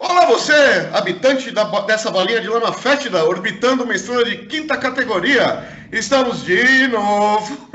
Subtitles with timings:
[0.00, 5.66] Olá você, habitante da, dessa bolinha de lama fétida, orbitando uma estrela de quinta categoria.
[5.90, 7.68] Estamos de novo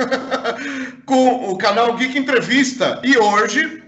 [1.06, 3.02] com o canal Geek Entrevista.
[3.04, 3.84] E hoje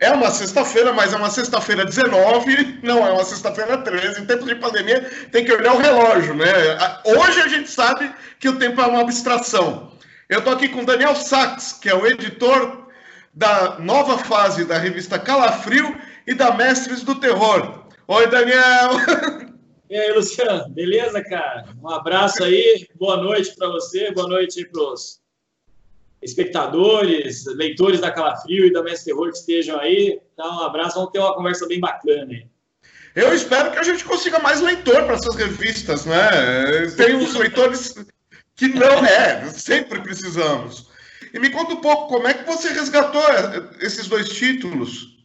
[0.00, 4.22] é uma sexta-feira, mas é uma sexta-feira 19, não é uma sexta-feira 13.
[4.22, 6.48] Em tempo de pandemia tem que olhar o relógio, né?
[7.04, 9.92] Hoje a gente sabe que o tempo é uma abstração.
[10.28, 12.88] Eu estou aqui com Daniel Sachs, que é o editor
[13.32, 17.84] da nova fase da revista Calafrio e da Mestres do Terror.
[18.08, 18.90] Oi, Daniel!
[19.90, 21.66] E aí, Luciano, beleza, cara?
[21.82, 25.20] Um abraço aí, boa noite para você, boa noite para os
[26.22, 30.18] espectadores, leitores da Calafrio e da Mestre Terror que estejam aí.
[30.32, 32.46] Então, um abraço, vamos ter uma conversa bem bacana aí.
[33.14, 36.30] Eu espero que a gente consiga mais leitor para essas revistas, né?
[36.96, 37.94] Tem uns leitores
[38.56, 40.90] que não é, sempre precisamos.
[41.34, 43.22] E me conta um pouco, como é que você resgatou
[43.80, 45.21] esses dois títulos?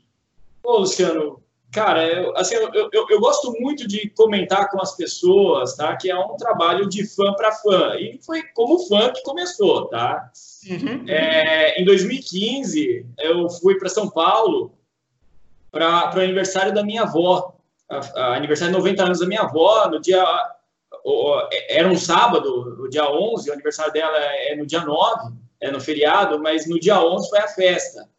[0.64, 5.76] Ô, Luciano, cara, eu, assim, eu, eu, eu, gosto muito de comentar com as pessoas,
[5.76, 5.96] tá?
[5.96, 7.96] Que é um trabalho de fã para fã.
[7.96, 10.32] E foi como fã que começou, tá?
[10.70, 11.06] Uhum.
[11.08, 14.74] É, em 2015, eu fui para São Paulo
[15.72, 17.54] para o aniversário da minha avó.
[17.90, 20.24] A, a, aniversário de 90 anos da minha avó, no dia.
[21.70, 25.80] Era um sábado, o dia 11, o aniversário dela é no dia 9, é no
[25.80, 28.10] feriado, mas no dia 11 foi a festa.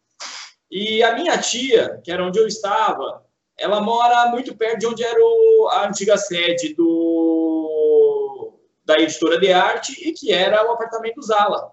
[0.69, 3.25] E a minha tia, que era onde eu estava,
[3.57, 8.53] ela mora muito perto de onde era o, a antiga sede do,
[8.85, 11.71] da editora de arte e que era o apartamento Zala.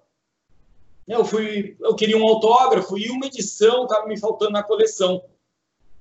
[1.06, 5.22] Eu fui, eu queria um autógrafo e uma edição estava me faltando na coleção.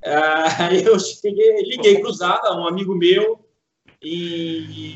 [0.60, 3.40] Aí eu cheguei, liguei para o Zala, um amigo meu,
[4.02, 4.96] e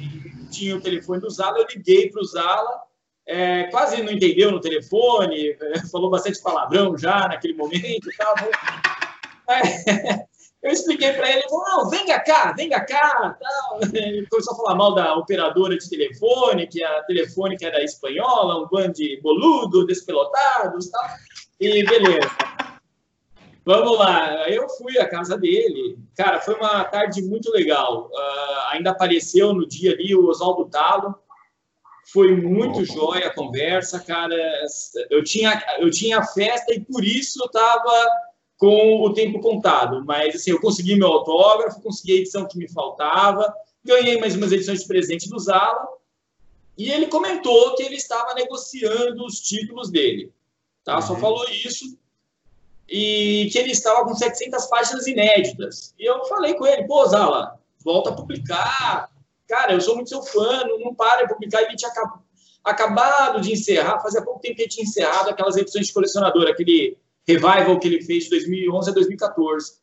[0.52, 2.88] tinha o telefone do Zala, eu liguei para o Zala
[3.30, 8.35] é, quase não entendeu no telefone, é, falou bastante palavrão já naquele momento e tal.
[9.47, 10.25] É,
[10.67, 13.38] eu expliquei para ele, não, venha cá, venha cá.
[13.39, 13.80] Tal.
[13.94, 18.67] Ele começou a falar mal da operadora de telefone, que a telefônica era espanhola, um
[18.67, 21.09] bando de boludo, despelotados tal.
[21.59, 22.31] E beleza.
[23.63, 26.00] Vamos lá, eu fui à casa dele.
[26.16, 28.09] Cara, foi uma tarde muito legal.
[28.11, 31.13] Uh, ainda apareceu no dia ali o Oswaldo Talo,
[32.12, 34.36] foi muito jóia a conversa, cara.
[35.09, 38.08] Eu tinha, eu tinha festa e por isso eu estava
[38.58, 40.03] com o tempo contado.
[40.06, 43.53] Mas assim, eu consegui meu autógrafo, consegui a edição que me faltava,
[43.84, 45.88] ganhei mais umas edições de presente do Zala.
[46.78, 50.31] E ele comentou que ele estava negociando os títulos dele.
[50.84, 50.96] Tá?
[50.96, 51.02] Uhum.
[51.02, 51.97] Só falou isso.
[52.88, 55.94] E que ele estava com 700 páginas inéditas.
[56.00, 59.09] E eu falei com ele, pô, Zala, volta a publicar,
[59.49, 61.63] cara, eu sou muito seu fã, não, não para de publicar.
[61.63, 61.91] Ele tinha
[62.63, 66.95] acabado de encerrar, fazia pouco tempo que ele tinha encerrado aquelas edições de colecionador, aquele
[67.27, 69.73] revival que ele fez de 2011 a 2014.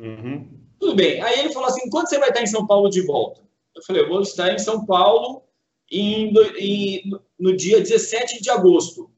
[0.00, 0.48] Uhum.
[0.80, 1.22] Tudo bem.
[1.22, 3.42] Aí ele falou assim: quando você vai estar em São Paulo de volta?
[3.76, 5.42] Eu falei: eu vou estar em São Paulo
[5.90, 9.10] em, em, no dia 17 de agosto.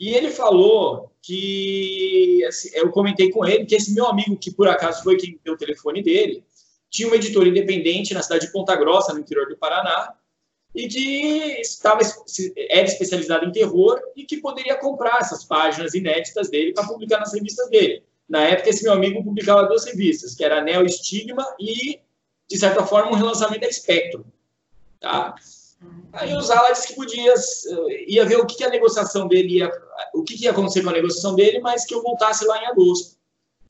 [0.00, 4.68] E ele falou que assim, eu comentei com ele que esse meu amigo, que por
[4.68, 6.44] acaso foi quem deu o telefone dele,
[6.90, 10.14] tinha uma editora independente na cidade de Ponta Grossa, no interior do Paraná,
[10.74, 12.00] e que estava,
[12.56, 17.32] era especializado em terror e que poderia comprar essas páginas inéditas dele para publicar nas
[17.32, 18.02] revistas dele.
[18.28, 21.98] Na época, esse meu amigo publicava duas revistas, que era Neo Estigma e,
[22.48, 24.24] de certa forma, um relançamento da Spectrum.
[25.00, 25.34] Tá?
[26.12, 27.34] Aí o Zala disse que podia,
[28.06, 29.70] ia ver o que, a negociação dele ia,
[30.14, 33.17] o que ia acontecer com a negociação dele, mas que eu voltasse lá em agosto.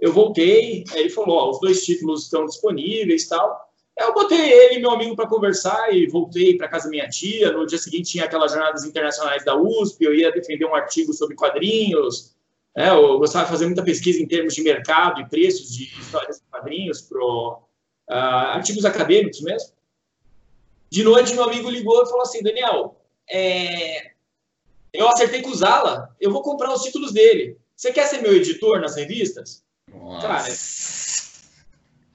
[0.00, 3.68] Eu voltei, ele falou: ó, os dois títulos estão disponíveis tal.
[3.98, 7.50] Eu botei ele e meu amigo para conversar e voltei para casa da minha tia.
[7.50, 11.34] No dia seguinte tinha aquelas jornadas internacionais da USP, eu ia defender um artigo sobre
[11.34, 12.36] quadrinhos.
[12.76, 12.90] Né?
[12.90, 16.44] Eu gostava de fazer muita pesquisa em termos de mercado e preços de histórias de
[16.48, 17.64] quadrinhos para uh,
[18.08, 19.72] artigos acadêmicos mesmo.
[20.88, 24.12] De noite, meu amigo ligou e falou assim: Daniel, é...
[24.92, 27.58] eu acertei com o Zala, eu vou comprar os títulos dele.
[27.74, 29.64] Você quer ser meu editor nas revistas?
[29.92, 30.26] Nossa.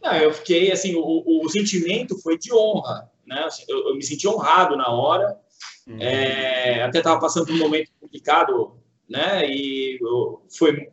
[0.01, 3.43] Cara, não, eu fiquei assim, o, o, sentimento foi de honra, né?
[3.43, 5.37] Assim, eu, eu me senti honrado na hora.
[5.87, 5.97] Uhum.
[5.99, 8.77] É, até estava passando por um momento complicado,
[9.09, 9.45] né?
[9.47, 10.89] E eu, foi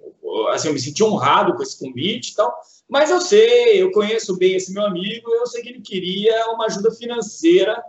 [0.52, 2.54] assim, eu me senti honrado com esse convite e tal.
[2.88, 6.66] Mas eu sei, eu conheço bem esse meu amigo, eu sei que ele queria uma
[6.66, 7.80] ajuda financeira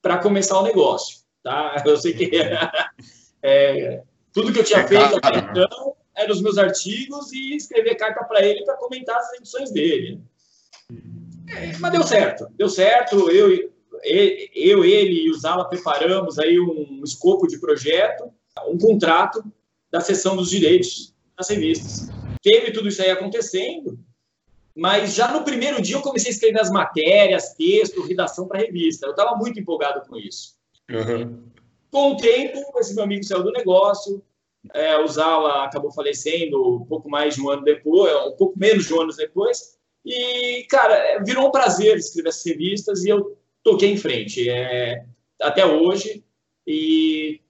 [0.00, 1.82] para começar o negócio, tá?
[1.86, 2.30] Eu sei que
[3.42, 4.02] é,
[4.32, 5.48] tudo que eu tinha é feito até né?
[5.50, 10.20] então eram os meus artigos e escrever carta para ele para comentar as edições dele.
[11.48, 13.30] É, mas deu certo, deu certo.
[13.30, 13.50] Eu,
[14.02, 18.30] eu, ele e o Zala preparamos aí um escopo de projeto,
[18.68, 19.44] um contrato
[19.90, 22.08] da sessão dos direitos das revistas.
[22.42, 23.98] Teve tudo isso aí acontecendo
[24.76, 29.06] Mas já no primeiro dia eu comecei a escrever as matérias, texto, redação para revista.
[29.06, 30.56] Eu estava muito empolgado com isso.
[30.90, 31.44] Uhum.
[31.90, 34.22] Com o tempo, esse meu amigo saiu do negócio,
[34.72, 38.86] é, o Zala acabou falecendo um pouco mais de um ano depois, um pouco menos
[38.86, 39.76] de um ano depois.
[40.04, 44.48] E, cara, virou um prazer escrever essas revistas e eu toquei em frente.
[44.48, 45.04] É,
[45.40, 46.24] até hoje.
[46.66, 47.40] E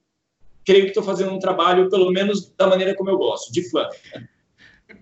[0.65, 3.87] creio que estou fazendo um trabalho, pelo menos da maneira como eu gosto, de fã.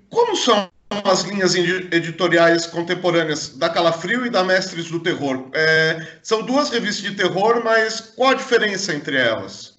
[0.10, 5.50] Como são as linhas editoriais contemporâneas da Calafrio e da Mestres do Terror?
[5.54, 9.73] É, são duas revistas de terror, mas qual a diferença entre elas?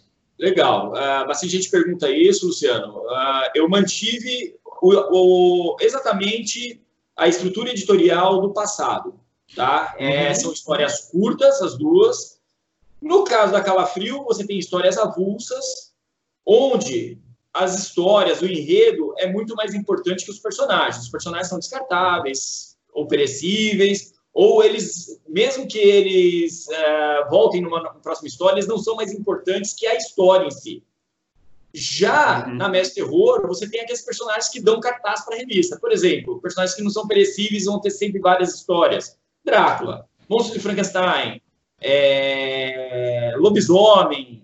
[0.44, 0.91] Legal.
[0.91, 2.99] Uh, bastante gente pergunta isso, Luciano.
[2.99, 6.82] Uh, eu mantive o, o, exatamente
[7.17, 9.19] a estrutura editorial do passado.
[9.56, 9.94] Tá?
[9.99, 10.35] É, uhum.
[10.35, 12.38] São histórias curtas, as duas.
[13.00, 15.94] No caso da Calafrio, você tem histórias avulsas,
[16.44, 17.19] onde
[17.52, 21.05] as histórias, o enredo é muito mais importante que os personagens.
[21.05, 28.27] Os personagens são descartáveis, ou perecíveis, ou eles, mesmo que eles uh, voltem numa próxima
[28.27, 30.83] história, eles não são mais importantes que a história em si.
[31.73, 32.55] Já uhum.
[32.55, 35.79] na Mestre Terror, você tem aqueles personagens que dão cartaz para a revista.
[35.79, 39.17] Por exemplo, personagens que não são perecíveis vão ter sempre várias histórias.
[39.45, 41.41] Drácula, Monstro de Frankenstein,
[41.81, 43.35] é...
[43.37, 44.43] Lobisomem,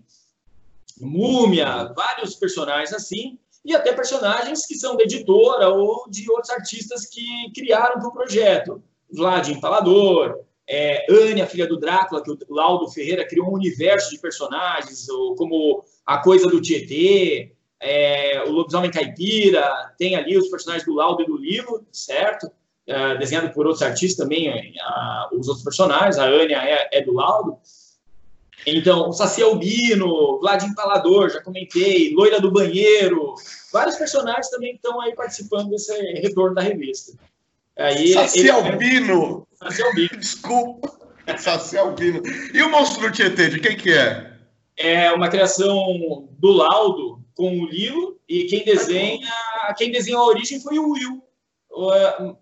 [1.00, 7.06] Múmia, vários personagens assim, e até personagens que são da editora ou de outros artistas
[7.06, 8.82] que criaram para o projeto.
[9.12, 14.10] Vlad Empalador, é, Anne, a filha do Drácula, que o Laudo Ferreira criou um universo
[14.10, 20.86] de personagens, como a coisa do Tietê, é, o Lobisomem Caipira, tem ali os personagens
[20.86, 22.50] do Laudo e do Lilo, certo?
[22.86, 27.14] É, desenhado por outros artistas também, a, os outros personagens, a Ania é, é do
[27.14, 27.56] Laudo.
[28.66, 33.34] Então, o Saci Albino, Vlad Empalador, já comentei, Loira do Banheiro,
[33.72, 37.12] vários personagens também estão aí participando desse retorno da revista.
[37.76, 38.50] Aí, Saci ele...
[38.50, 39.46] Albino.
[39.54, 40.18] Saci Albino.
[40.18, 41.00] Desculpa.
[41.38, 42.22] Saci Albino.
[42.52, 44.32] E o Monstro do Tietê, de quem que é?
[44.76, 49.28] É uma criação do Laudo com o Lilo e quem desenha,
[49.76, 51.22] quem desenhou a origem foi o Will.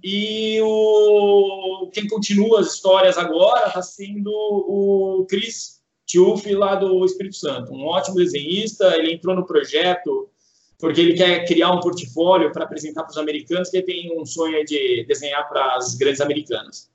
[0.02, 7.36] E o quem continua as histórias agora está sendo o Chris Tiuf lá do Espírito
[7.36, 8.96] Santo, um ótimo desenhista.
[8.96, 10.30] Ele entrou no projeto
[10.78, 14.24] porque ele quer criar um portfólio para apresentar para os americanos, que ele tem um
[14.24, 16.88] sonho de desenhar para as grandes americanas.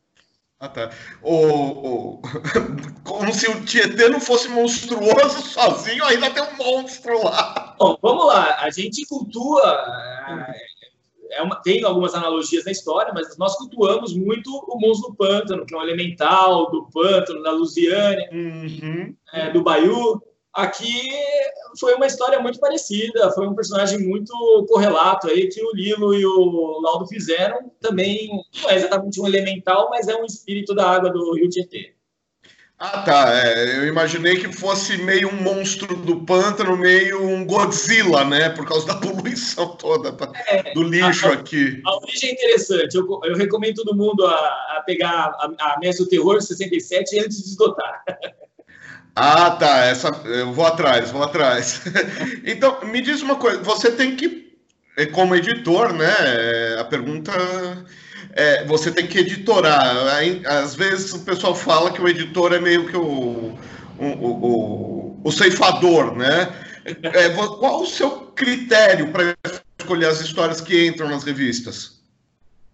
[0.63, 0.91] Ah, tá.
[1.21, 2.21] O, o...
[3.03, 7.75] Como se o Tietê não fosse monstruoso sozinho, ainda tem um monstro lá.
[7.77, 8.55] Bom, vamos lá.
[8.61, 9.61] A gente cultua.
[11.31, 15.65] É uma, tem algumas analogias na história, mas nós cultuamos muito o monstro do pântano,
[15.65, 19.13] que é um elemental do pântano, da Lusiânia, uhum.
[19.33, 20.21] é, do Baiú.
[20.53, 21.09] Aqui
[21.79, 24.33] foi uma história muito parecida, foi um personagem muito
[24.69, 27.71] correlato aí que o Lilo e o Laudo fizeram.
[27.81, 28.29] Também
[28.61, 31.95] não é exatamente um elemental, mas é um espírito da água do Rio Tietê.
[32.77, 33.33] Ah, tá.
[33.33, 38.49] É, eu imaginei que fosse meio um monstro do pântano, meio um Godzilla, né?
[38.49, 40.31] Por causa da poluição toda tá?
[40.47, 41.81] é, do lixo a, aqui.
[41.85, 42.95] A origem é interessante.
[42.95, 44.35] Eu, eu recomendo todo mundo a,
[44.77, 48.03] a pegar a, a Mesa do Terror 67 antes de esgotar.
[49.15, 49.85] Ah, tá.
[49.85, 51.81] Essa, eu vou atrás, vou atrás.
[52.45, 53.61] então, me diz uma coisa.
[53.61, 54.53] Você tem que,
[54.97, 56.13] é, como editor, né?
[56.19, 57.31] É, a pergunta
[58.33, 59.95] é, você tem que editorar.
[60.47, 63.57] Às vezes o pessoal fala que o editor é meio que o,
[63.99, 66.51] o, o, o ceifador, né?
[66.85, 69.35] É, qual o seu critério para
[69.79, 72.02] escolher as histórias que entram nas revistas?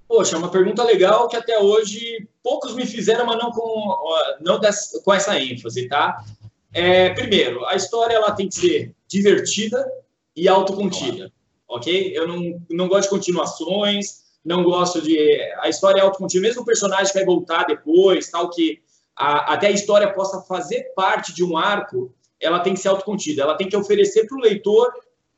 [0.09, 3.95] Poxa, é uma pergunta legal que até hoje poucos me fizeram, mas não com,
[4.41, 4.59] não
[5.05, 6.25] com essa ênfase, tá?
[6.73, 9.87] É, primeiro, a história ela tem que ser divertida
[10.35, 11.31] e autocontida,
[11.67, 12.11] ok?
[12.17, 15.15] Eu não, não gosto de continuações, não gosto de...
[15.59, 18.81] A história é autocontida, mesmo o personagem vai voltar depois, tal, que
[19.15, 23.43] a, até a história possa fazer parte de um arco, ela tem que ser autocontida,
[23.43, 24.91] ela tem que oferecer para o leitor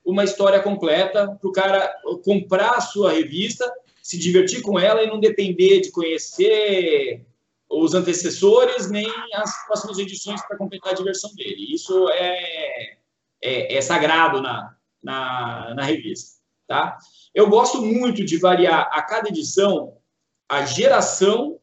[0.05, 3.69] uma história completa, para o cara comprar a sua revista
[4.01, 7.25] se divertir com ela e não depender de conhecer
[7.69, 11.73] os antecessores nem as próximas edições para completar a diversão dele.
[11.73, 12.97] Isso é,
[13.41, 16.41] é, é sagrado na, na, na, revista.
[16.67, 16.97] Tá?
[17.33, 19.97] Eu gosto muito de variar a cada edição
[20.49, 21.59] a geração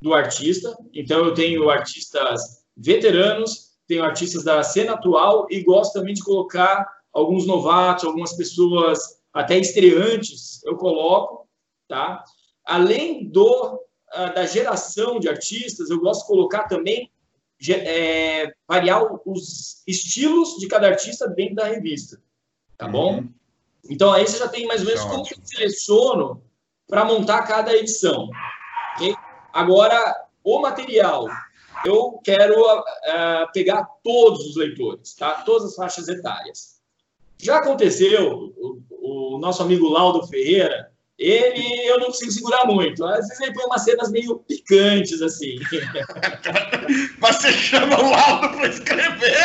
[0.00, 0.74] do artista.
[0.94, 6.86] Então, eu tenho artistas veteranos, tenho artistas da cena atual e gosto também de colocar
[7.12, 11.33] alguns novatos, algumas pessoas até estreantes, eu coloco
[11.94, 12.24] tá?
[12.64, 17.10] Além do ah, da geração de artistas, eu gosto de colocar também
[17.70, 22.20] é, variar os estilos de cada artista dentro da revista,
[22.76, 23.18] tá bom?
[23.18, 23.32] Uhum.
[23.88, 26.42] Então aí você já tem mais ou menos é como eu seleciono
[26.88, 28.28] para montar cada edição.
[28.96, 29.14] Okay?
[29.52, 31.26] Agora, o material,
[31.84, 35.42] eu quero uh, pegar todos os leitores, tá?
[35.42, 36.80] todas as faixas etárias.
[37.38, 43.04] Já aconteceu, o, o nosso amigo Laudo Ferreira, ele eu não consigo segurar muito.
[43.04, 45.56] Às vezes ele põe umas cenas meio picantes, assim.
[47.20, 49.36] Você chama o Laudo para escrever,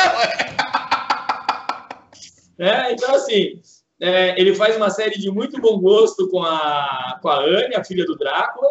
[2.58, 3.62] é, Então, assim,
[4.02, 7.84] é, ele faz uma série de muito bom gosto com a, com a Anne, a
[7.84, 8.68] filha do Drácula,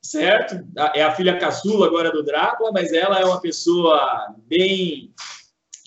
[0.00, 0.64] certo?
[0.94, 5.12] É a filha caçula agora do Drácula, mas ela é uma pessoa bem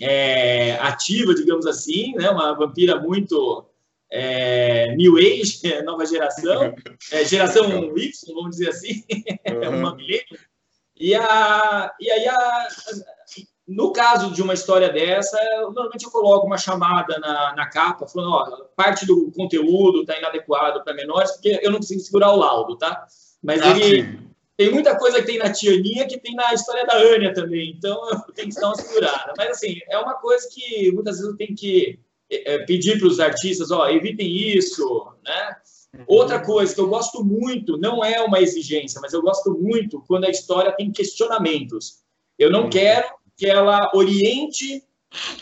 [0.02, 2.30] é, ativa, digamos assim, né?
[2.30, 3.71] uma vampira muito
[4.12, 6.76] é, New Age, nova geração,
[7.12, 9.04] é, geração Y, vamos dizer assim,
[9.48, 9.80] uhum.
[9.80, 10.38] uma milênio.
[11.00, 12.68] E, a, e aí, a,
[13.68, 18.32] no caso de uma história dessa, normalmente eu coloco uma chamada na, na capa, falando,
[18.34, 22.78] ó, parte do conteúdo está inadequado para menores, porque eu não consigo segurar o laudo,
[22.78, 23.06] tá?
[23.42, 24.20] Mas ah, ele sim.
[24.58, 27.98] tem muita coisa que tem na Tianinha que tem na história da Ania também, então
[28.28, 29.34] eu tenho que dar uma segurada.
[29.38, 32.11] Mas, assim, é uma coisa que muitas vezes eu tenho que é,
[32.66, 35.56] pedir para os artistas, ó, evitem isso, né?
[35.98, 36.06] Uhum.
[36.08, 40.26] Outra coisa que eu gosto muito, não é uma exigência, mas eu gosto muito quando
[40.26, 42.00] a história tem questionamentos.
[42.40, 42.70] Eu não uhum.
[42.70, 43.08] quero
[43.38, 44.84] que ela oriente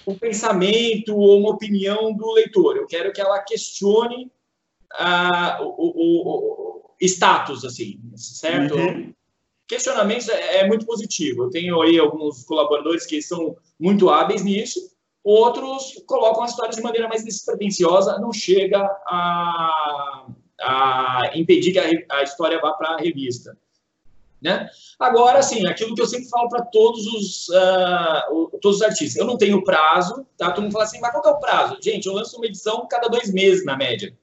[0.05, 2.77] o pensamento ou uma opinião do leitor.
[2.77, 4.31] Eu quero que ela questione
[4.93, 8.75] ah, o, o, o, status, assim, certo?
[8.75, 9.13] Uhum.
[9.67, 11.43] Questionamentos é, é muito positivo.
[11.43, 14.79] Eu tenho aí alguns colaboradores que são muito hábeis nisso
[15.29, 20.25] Outros colocam as histórias de maneira mais despretensiosa, não chega a,
[20.59, 23.55] a impedir que a, a história vá para a revista.
[24.41, 24.67] Né?
[24.98, 29.25] Agora, assim, aquilo que eu sempre falo para todos os, uh, todos os artistas, eu
[29.27, 30.50] não tenho prazo, tá?
[30.50, 31.77] Todo mundo fala assim, mas qual é o prazo?
[31.79, 34.17] Gente, eu lanço uma edição cada dois meses, na média.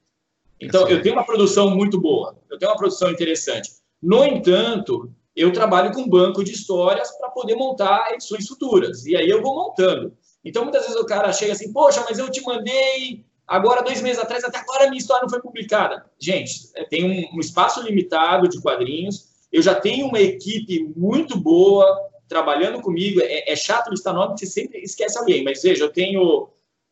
[0.59, 3.69] Então, eu tenho uma produção muito boa, eu tenho uma produção interessante.
[4.03, 9.29] No entanto, eu trabalho com banco de histórias para poder montar edições futuras, e aí
[9.29, 10.17] eu vou montando.
[10.47, 14.19] Então, muitas vezes o cara chega assim, poxa, mas eu te mandei agora, dois meses
[14.19, 16.05] atrás, até agora a minha história não foi publicada.
[16.19, 21.37] Gente, é, tem um, um espaço limitado de quadrinhos, eu já tenho uma equipe muito
[21.37, 21.85] boa
[22.27, 23.21] trabalhando comigo.
[23.21, 26.49] É, é chato listar nome, você sempre esquece alguém, mas veja, eu tenho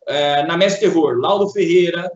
[0.08, 2.12] é, na Mestre Terror, Laudo Ferreira,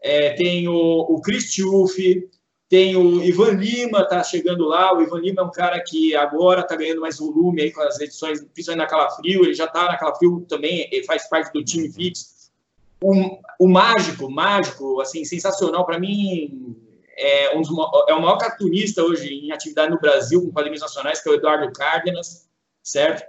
[0.00, 2.28] é, tenho o Chris Tiufi,
[2.70, 4.96] tem o Ivan Lima, tá chegando lá.
[4.96, 7.98] O Ivan Lima é um cara que agora tá ganhando mais volume aí com as
[7.98, 9.42] edições, principalmente na Calafrio.
[9.42, 12.26] Ele já tá na Calafrio também, ele faz parte do time fixo.
[13.02, 15.84] O, o Mágico, Mágico, assim, sensacional.
[15.84, 16.76] Para mim,
[17.18, 17.70] é, um dos,
[18.08, 21.34] é o maior cartunista hoje em atividade no Brasil, com quadrinhos nacionais, que é o
[21.34, 22.48] Eduardo Cárdenas,
[22.84, 23.24] certo?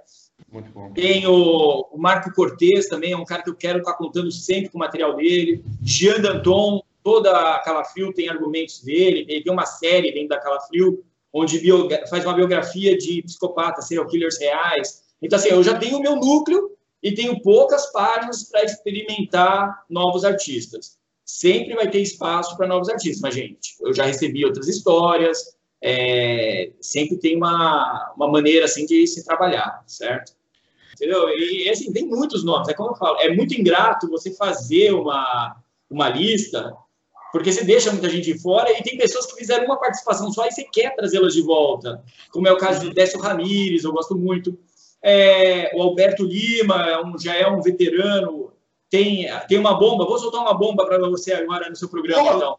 [0.51, 0.93] Muito bom.
[0.93, 4.31] Tem o, o Marco Cortez também, é um cara que eu quero estar tá contando
[4.31, 5.63] sempre com o material dele.
[5.81, 11.03] Jean Danton, toda a Calafrio tem argumentos dele, ele tem uma série dentro da Calafrio,
[11.33, 11.61] onde
[12.09, 15.03] faz uma biografia de psicopatas, serial killers reais.
[15.21, 20.25] Então, assim, eu já tenho o meu núcleo e tenho poucas páginas para experimentar novos
[20.25, 20.99] artistas.
[21.25, 26.71] Sempre vai ter espaço para novos artistas, mas, gente, eu já recebi outras histórias, é,
[26.81, 30.33] sempre tem uma, uma maneira, assim, de se trabalhar, certo?
[30.93, 31.29] Entendeu?
[31.29, 35.55] E, assim, tem muitos nomes, é como eu falo, é muito ingrato você fazer uma,
[35.89, 36.75] uma lista
[37.31, 40.51] porque você deixa muita gente fora e tem pessoas que fizeram uma participação só e
[40.51, 44.57] você quer trazê-las de volta, como é o caso do Décio Ramírez, eu gosto muito.
[45.01, 48.51] É, o Alberto Lima é um, já é um veterano,
[48.89, 52.37] tem, tem uma bomba, vou soltar uma bomba para você agora no seu programa, oh,
[52.37, 52.57] então.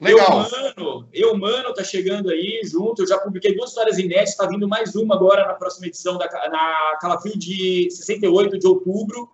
[0.00, 0.26] Legal.
[0.26, 3.02] Eu, mano, eu, mano, tá chegando aí junto.
[3.02, 6.26] Eu já publiquei duas histórias inéditas, tá vindo mais uma agora na próxima edição da
[6.48, 9.30] na Calafrio de 68 de outubro.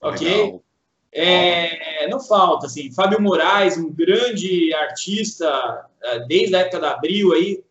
[0.00, 0.60] Ok?
[1.12, 7.32] É, não falta, assim, Fábio Moraes, um grande artista, é, desde a época da Abril
[7.32, 7.62] aí,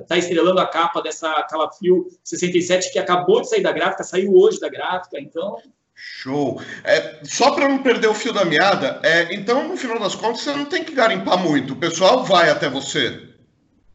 [0.00, 4.34] está é, estrelando a capa dessa Calafrio 67, que acabou de sair da gráfica, saiu
[4.34, 5.58] hoje da gráfica, então...
[5.94, 6.60] Show!
[6.82, 10.40] É, só para não perder o fio da meada, é, então, no final das contas,
[10.40, 13.29] você não tem que garimpar muito, o pessoal vai até você.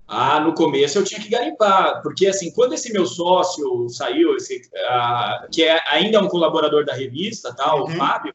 [0.08, 4.58] Ah, no começo eu tinha que garimpar, porque assim, quando esse meu sócio saiu, esse,
[4.58, 7.84] uh, que é ainda um colaborador da revista, tá, uhum.
[7.84, 8.34] o Fábio,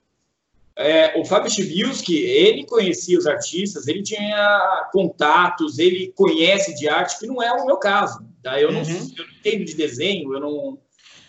[0.74, 7.18] é, o Fábio Chibiuski, ele conhecia os artistas, ele tinha contatos, ele conhece de arte,
[7.18, 8.58] que não é o meu caso, tá?
[8.60, 9.12] Eu, não, uhum.
[9.16, 10.78] eu não entendo de desenho, eu não...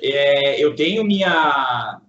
[0.02, 2.02] É, eu tenho minha...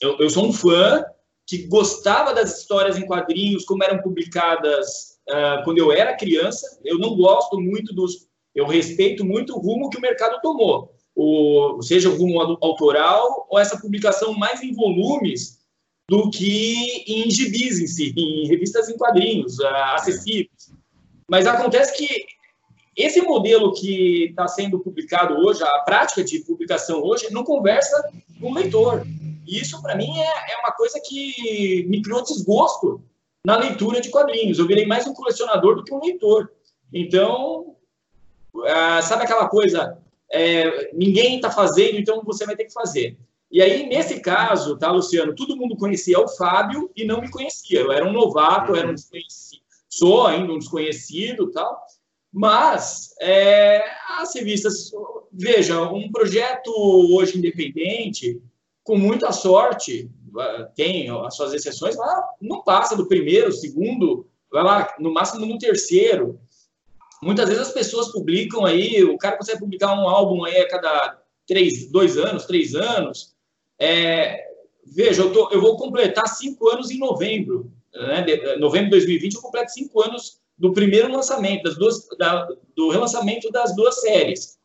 [0.00, 1.04] Eu, eu sou um fã
[1.46, 6.80] que gostava das histórias em quadrinhos, como eram publicadas uh, quando eu era criança.
[6.84, 8.28] Eu não gosto muito dos.
[8.54, 13.58] Eu respeito muito o rumo que o mercado tomou, o, seja o rumo autoral ou
[13.58, 15.62] essa publicação mais em volumes
[16.08, 20.70] do que em gibis em si, em revistas em quadrinhos uh, acessíveis.
[21.28, 22.26] Mas acontece que
[22.94, 28.50] esse modelo que está sendo publicado hoje, a prática de publicação hoje, não conversa com
[28.50, 29.06] o leitor.
[29.46, 33.02] E isso, para mim, é, é uma coisa que me criou desgosto
[33.44, 34.58] na leitura de quadrinhos.
[34.58, 36.52] Eu virei mais um colecionador do que um leitor.
[36.92, 37.76] Então,
[38.66, 39.98] ah, sabe aquela coisa?
[40.30, 43.18] É, ninguém está fazendo, então você vai ter que fazer.
[43.50, 47.80] E aí, nesse caso, tá, Luciano, todo mundo conhecia o Fábio e não me conhecia.
[47.80, 51.84] Eu era um novato, eu era um desconhecido, sou ainda um desconhecido tal.
[52.32, 53.84] Mas é,
[54.20, 54.90] as revistas,
[55.30, 56.72] veja, um projeto
[57.14, 58.40] hoje independente,
[58.82, 60.10] com muita sorte,
[60.74, 65.58] tem as suas exceções, lá não passa do primeiro, segundo, vai lá no máximo no
[65.58, 66.38] terceiro.
[67.22, 71.22] Muitas vezes as pessoas publicam aí, o cara consegue publicar um álbum aí a cada
[71.46, 73.34] três, dois anos, três anos.
[73.78, 74.44] É,
[74.94, 78.22] veja, eu, tô, eu vou completar cinco anos em novembro, né?
[78.22, 82.90] De, novembro de 2020 eu completo cinco anos do primeiro lançamento, das duas, da, do
[82.90, 84.58] relançamento das duas séries.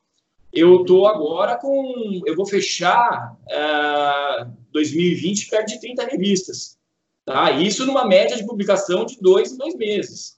[0.53, 2.21] Eu estou agora com.
[2.25, 6.77] Eu vou fechar uh, é, 2020 perto de 30 revistas.
[7.25, 7.51] Tá?
[7.51, 10.37] Isso numa média de publicação de dois em dois meses.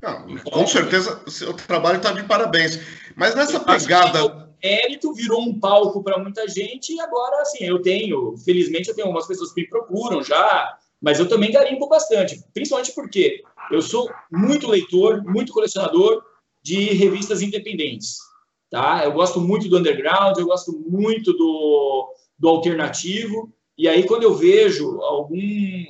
[0.00, 2.80] Não, com certeza, o seu trabalho está de parabéns.
[3.14, 4.24] Mas nessa pegada.
[4.24, 8.94] O mérito virou um palco para muita gente e agora, assim, eu tenho, felizmente, eu
[8.94, 13.80] tenho algumas pessoas que me procuram já, mas eu também garimpo bastante, principalmente porque eu
[13.80, 16.22] sou muito leitor, muito colecionador
[16.62, 18.18] de revistas independentes.
[18.70, 19.04] Tá?
[19.04, 23.52] Eu gosto muito do underground, eu gosto muito do, do alternativo.
[23.76, 25.40] E aí, quando eu vejo algum,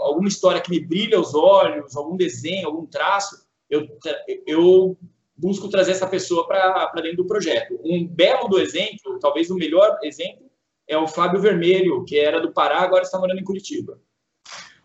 [0.00, 3.36] alguma história que me brilha os olhos, algum desenho, algum traço,
[3.68, 3.86] eu,
[4.46, 4.96] eu
[5.36, 7.78] busco trazer essa pessoa para dentro do projeto.
[7.82, 10.50] Um belo do exemplo, talvez o melhor exemplo,
[10.86, 14.00] é o Fábio Vermelho, que era do Pará, agora está morando em Curitiba.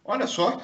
[0.03, 0.61] Olha só.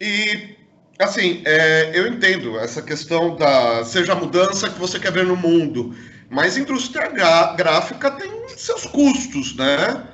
[0.00, 0.56] E,
[0.98, 3.84] assim, é, eu entendo essa questão da.
[3.84, 5.94] seja a mudança que você quer ver no mundo,
[6.30, 7.08] mas indústria
[7.56, 10.06] gráfica tem seus custos, né?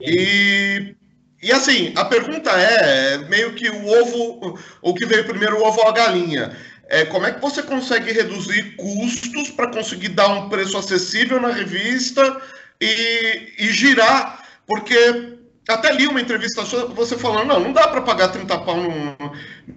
[0.00, 0.94] E.
[1.42, 5.78] E assim, a pergunta é, meio que o ovo, o que veio primeiro, o ovo
[5.82, 6.56] ou a galinha?
[6.88, 11.50] É, como é que você consegue reduzir custos para conseguir dar um preço acessível na
[11.50, 12.40] revista
[12.80, 14.42] e, e girar?
[14.66, 15.34] Porque
[15.68, 19.16] até li uma entrevista sua, você falando, não, não dá para pagar 30 pau num,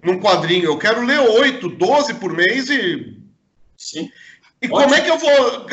[0.04, 3.18] num quadrinho, eu quero ler 8, 12 por mês e.
[3.78, 4.10] Sim.
[4.62, 5.68] E como é que eu vou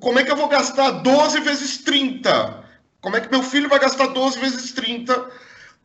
[0.00, 2.64] como é que eu vou gastar 12 vezes 30?
[3.00, 5.30] Como é que meu filho vai gastar 12 vezes 30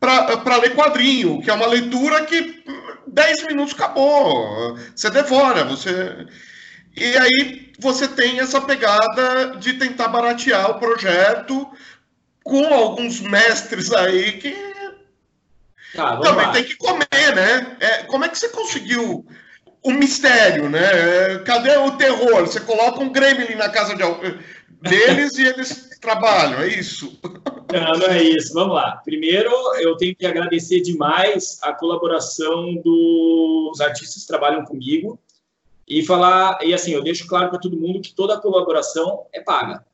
[0.00, 2.64] para ler quadrinho, que é uma leitura que
[3.06, 4.76] 10 minutos acabou.
[4.94, 6.26] Você devora, você.
[6.96, 11.68] E aí você tem essa pegada de tentar baratear o projeto
[12.42, 14.54] com alguns mestres aí que
[15.94, 16.52] tá, também lá.
[16.52, 17.76] tem que comer, né?
[17.80, 19.26] É, como é que você conseguiu
[19.84, 21.38] o mistério, né?
[21.44, 22.40] Cadê o terror?
[22.42, 24.02] Você coloca um gremlin na casa de,
[24.80, 27.18] deles e eles trabalham, é isso?
[27.72, 28.54] Não, não é isso.
[28.54, 29.00] Vamos lá.
[29.04, 35.18] Primeiro, eu tenho que agradecer demais a colaboração dos artistas que trabalham comigo
[35.86, 39.40] e falar, e assim, eu deixo claro para todo mundo que toda a colaboração é
[39.40, 39.84] paga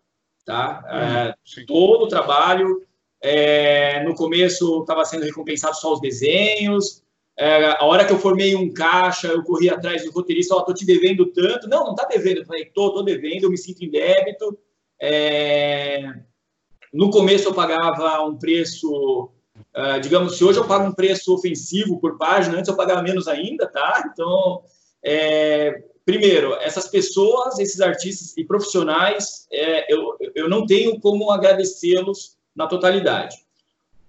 [0.51, 0.83] tá?
[0.85, 2.87] Uhum, é, todo o trabalho.
[3.23, 7.03] É, no começo estava sendo recompensado só os desenhos.
[7.41, 10.75] É, a hora que eu formei um caixa, eu corri atrás do roteirista, ó, tô
[10.75, 11.67] te devendo tanto.
[11.71, 12.41] Não, não tá devendo.
[12.41, 14.59] Eu falei, tô, tô devendo, eu me sinto em débito.
[15.01, 16.17] É,
[16.93, 21.99] no começo eu pagava um preço, uh, digamos, se hoje eu pago um preço ofensivo
[21.99, 24.11] por página, antes eu pagava menos ainda, tá?
[24.13, 24.63] Então,
[25.03, 32.37] é, primeiro, essas pessoas, esses artistas e profissionais, é, eu, eu não tenho como agradecê-los
[32.55, 33.39] na totalidade.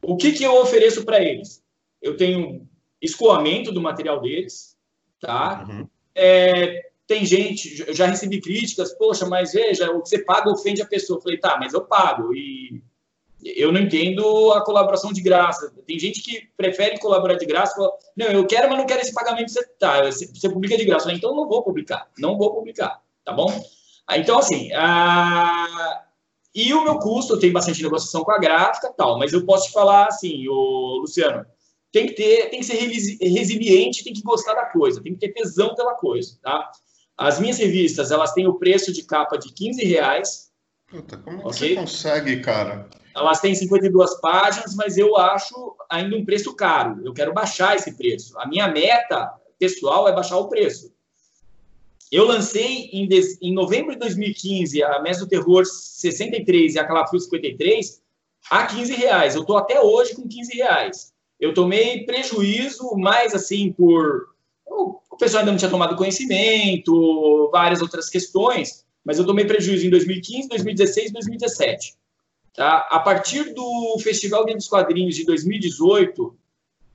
[0.02, 1.64] O que, que eu ofereço para eles?
[2.02, 2.70] Eu tenho
[3.02, 4.78] escoamento do material deles,
[5.20, 5.66] tá?
[5.68, 5.88] Uhum.
[6.14, 10.82] É, tem gente, eu já recebi críticas, poxa, mas veja, o que você paga ofende
[10.82, 11.18] a pessoa.
[11.18, 12.34] Eu falei, tá, mas eu pago.
[12.34, 12.82] E
[13.44, 15.74] eu não entendo a colaboração de graça.
[15.86, 17.76] Tem gente que prefere colaborar de graça.
[17.76, 19.52] Fala, não, eu quero, mas não quero esse pagamento.
[19.52, 21.12] Você, tá, você publica de graça.
[21.12, 22.08] Então, não vou publicar.
[22.18, 23.02] Não vou publicar.
[23.26, 23.48] Tá bom?
[24.12, 26.04] Então, assim, a...
[26.54, 29.68] e o meu custo, eu tenho bastante negociação com a gráfica tal, mas eu posso
[29.68, 31.46] te falar assim, o Luciano,
[31.92, 35.34] tem que ter, tem que ser resiliente, tem que gostar da coisa, tem que ter
[35.34, 36.72] tesão pela coisa, tá?
[37.18, 40.52] As minhas revistas, elas têm o preço de capa de 15 reais.
[40.90, 41.76] Puta, como okay?
[41.76, 42.90] você consegue, cara?
[43.16, 47.02] Elas têm 52 páginas, mas eu acho ainda um preço caro.
[47.04, 48.40] Eu quero baixar esse preço.
[48.40, 50.92] A minha meta pessoal é baixar o preço.
[52.12, 53.08] Eu lancei em,
[53.42, 58.02] em novembro de 2015 a Mesa do Terror 63 e a Calafrio 53
[58.50, 59.36] a 15 reais.
[59.36, 61.14] Eu estou até hoje com 15 reais.
[61.42, 64.32] Eu tomei prejuízo mais assim por
[65.22, 70.50] pessoal ainda não tinha tomado conhecimento, várias outras questões, mas eu tomei prejuízo em 2015,
[70.50, 71.94] 2016 2017.
[72.56, 72.88] Tá?
[72.90, 76.36] A partir do Festival dos Quadrinhos de 2018,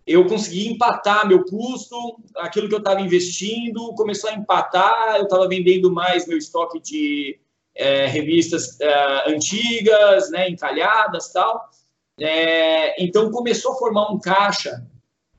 [0.06, 1.96] eu consegui empatar meu custo,
[2.36, 7.38] aquilo que eu estava investindo começou a empatar, eu estava vendendo mais meu estoque de
[7.74, 11.70] é, revistas é, antigas, né, encalhadas tal.
[12.18, 14.86] É, então começou a formar um caixa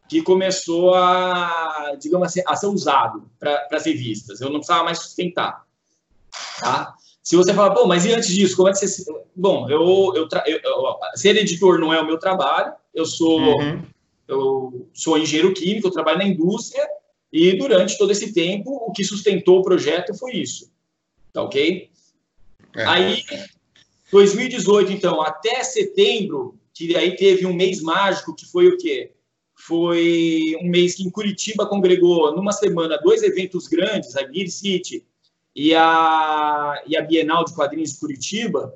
[0.08, 4.40] que começou a, digamos assim, a ser usado para as revistas.
[4.40, 5.66] Eu não precisava mais sustentar.
[6.60, 6.96] Tá?
[7.22, 9.04] Se você fala, bom, mas e antes disso, como é que você.
[9.36, 13.84] Bom, eu, eu, eu, eu ser editor não é o meu trabalho, eu sou, uhum.
[14.28, 16.88] eu sou engenheiro químico, eu trabalho na indústria,
[17.32, 20.72] e durante todo esse tempo, o que sustentou o projeto foi isso.
[21.34, 21.90] Tá ok?
[22.76, 22.86] É.
[22.86, 23.24] Aí,
[24.10, 29.12] 2018, então, até setembro, que aí teve um mês mágico, que foi o quê?
[29.56, 35.04] Foi um mês que em Curitiba congregou, numa semana, dois eventos grandes, a Gear City
[35.56, 38.76] e a, e a Bienal de Quadrinhos de Curitiba,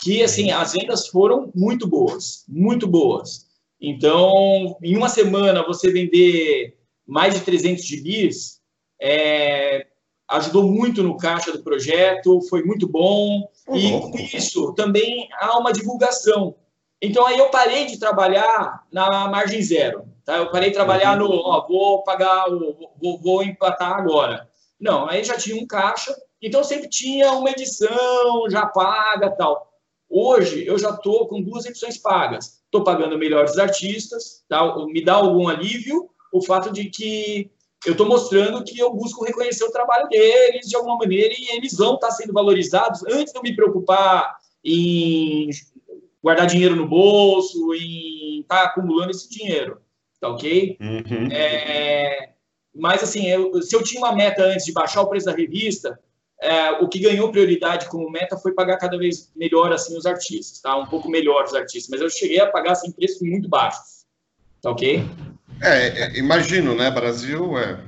[0.00, 3.48] que, assim, as vendas foram muito boas, muito boas.
[3.80, 8.60] Então, em uma semana, você vender mais de 300 gibis,
[9.02, 9.88] é,
[10.28, 13.50] ajudou muito no caixa do projeto, foi muito bom.
[13.74, 16.54] E com isso também há uma divulgação.
[17.02, 20.04] Então aí eu parei de trabalhar na margem zero.
[20.24, 20.36] Tá?
[20.36, 22.44] Eu parei de trabalhar no, ó, vou pagar,
[23.00, 24.48] vou, vou empatar agora.
[24.78, 29.70] Não, aí já tinha um caixa, então sempre tinha uma edição já paga tal.
[30.08, 32.60] Hoje eu já estou com duas edições pagas.
[32.64, 34.62] Estou pagando melhores artistas, tá?
[34.86, 37.50] me dá algum alívio o fato de que
[37.84, 41.76] eu estou mostrando que eu busco reconhecer o trabalho deles de alguma maneira e eles
[41.76, 45.48] vão estar tá sendo valorizados antes de eu me preocupar em
[46.22, 49.80] guardar dinheiro no bolso, em estar tá acumulando esse dinheiro,
[50.20, 50.76] tá ok?
[50.80, 51.28] Uhum.
[51.32, 52.30] É,
[52.74, 55.98] mas assim, eu, se eu tinha uma meta antes de baixar o preço da revista,
[56.40, 60.60] é, o que ganhou prioridade como meta foi pagar cada vez melhor assim os artistas,
[60.60, 60.76] tá?
[60.76, 64.06] Um pouco melhor os artistas, mas eu cheguei a pagar assim preços muito baixos,
[64.62, 65.04] tá ok?
[65.62, 66.90] É, é, imagino, né?
[66.90, 67.84] Brasil é.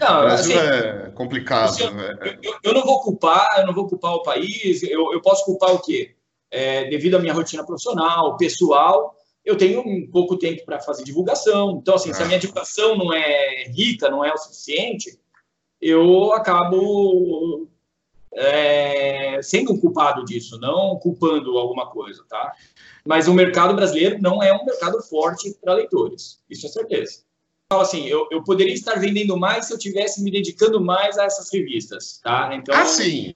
[0.00, 1.68] Não, Brasil assim, é complicado.
[1.68, 2.16] Assim, né?
[2.22, 4.82] eu, eu, eu, não vou culpar, eu não vou culpar o país.
[4.82, 6.14] Eu, eu posso culpar o quê?
[6.52, 11.78] É, devido à minha rotina profissional, pessoal, eu tenho um pouco tempo para fazer divulgação.
[11.80, 12.14] Então, assim, ah.
[12.14, 12.40] se a minha ah.
[12.40, 15.18] divulgação não é rica, não é o suficiente,
[15.80, 17.66] eu acabo
[18.34, 22.52] é, sendo culpado disso, não culpando alguma coisa, tá?
[23.04, 27.22] Mas o mercado brasileiro não é um mercado forte para leitores, isso é certeza.
[27.66, 31.24] Então, assim, eu, eu poderia estar vendendo mais se eu tivesse me dedicando mais a
[31.24, 32.50] essas revistas, tá?
[32.54, 33.34] Então, ah, sim.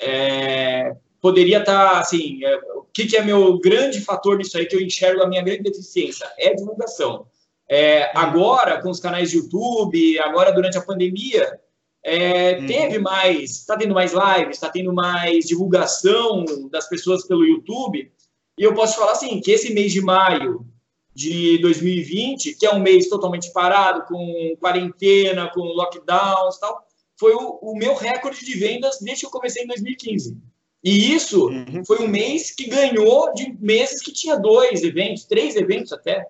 [0.00, 4.76] É, poderia estar, assim, é, o que, que, é meu grande fator nisso aí que
[4.76, 6.30] eu enxergo a minha grande deficiência?
[6.36, 7.26] É divulgação.
[7.70, 11.58] É, agora, com os canais de YouTube, agora durante a pandemia,
[12.04, 12.66] é, uhum.
[12.66, 18.10] Teve mais, está tendo mais lives, está tendo mais divulgação das pessoas pelo YouTube.
[18.58, 20.66] E eu posso falar assim, que esse mês de maio
[21.14, 26.84] de 2020, que é um mês totalmente parado, com quarentena, com lockdowns e tal,
[27.16, 30.36] foi o, o, meu recorde de vendas desde que eu comecei em 2015.
[30.82, 31.84] E isso uhum.
[31.86, 36.26] foi um mês que ganhou de meses que tinha dois eventos, três eventos até.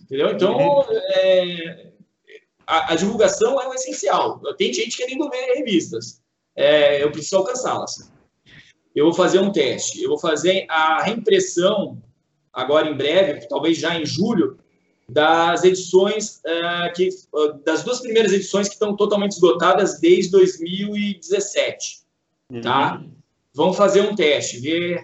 [0.00, 0.30] Entendeu?
[0.30, 0.84] Então, uhum.
[0.90, 1.92] é,
[2.66, 4.40] a, a, divulgação é o essencial.
[4.56, 6.22] Tem gente querendo ver revistas.
[6.56, 8.10] É, eu preciso alcançá-las.
[8.94, 10.02] Eu vou fazer um teste.
[10.02, 12.02] Eu vou fazer a reimpressão
[12.52, 14.58] agora em breve, talvez já em julho,
[15.08, 22.00] das edições uh, que uh, das duas primeiras edições que estão totalmente esgotadas desde 2017,
[22.50, 22.60] uhum.
[22.60, 23.02] tá?
[23.54, 25.02] Vamos fazer um teste, ver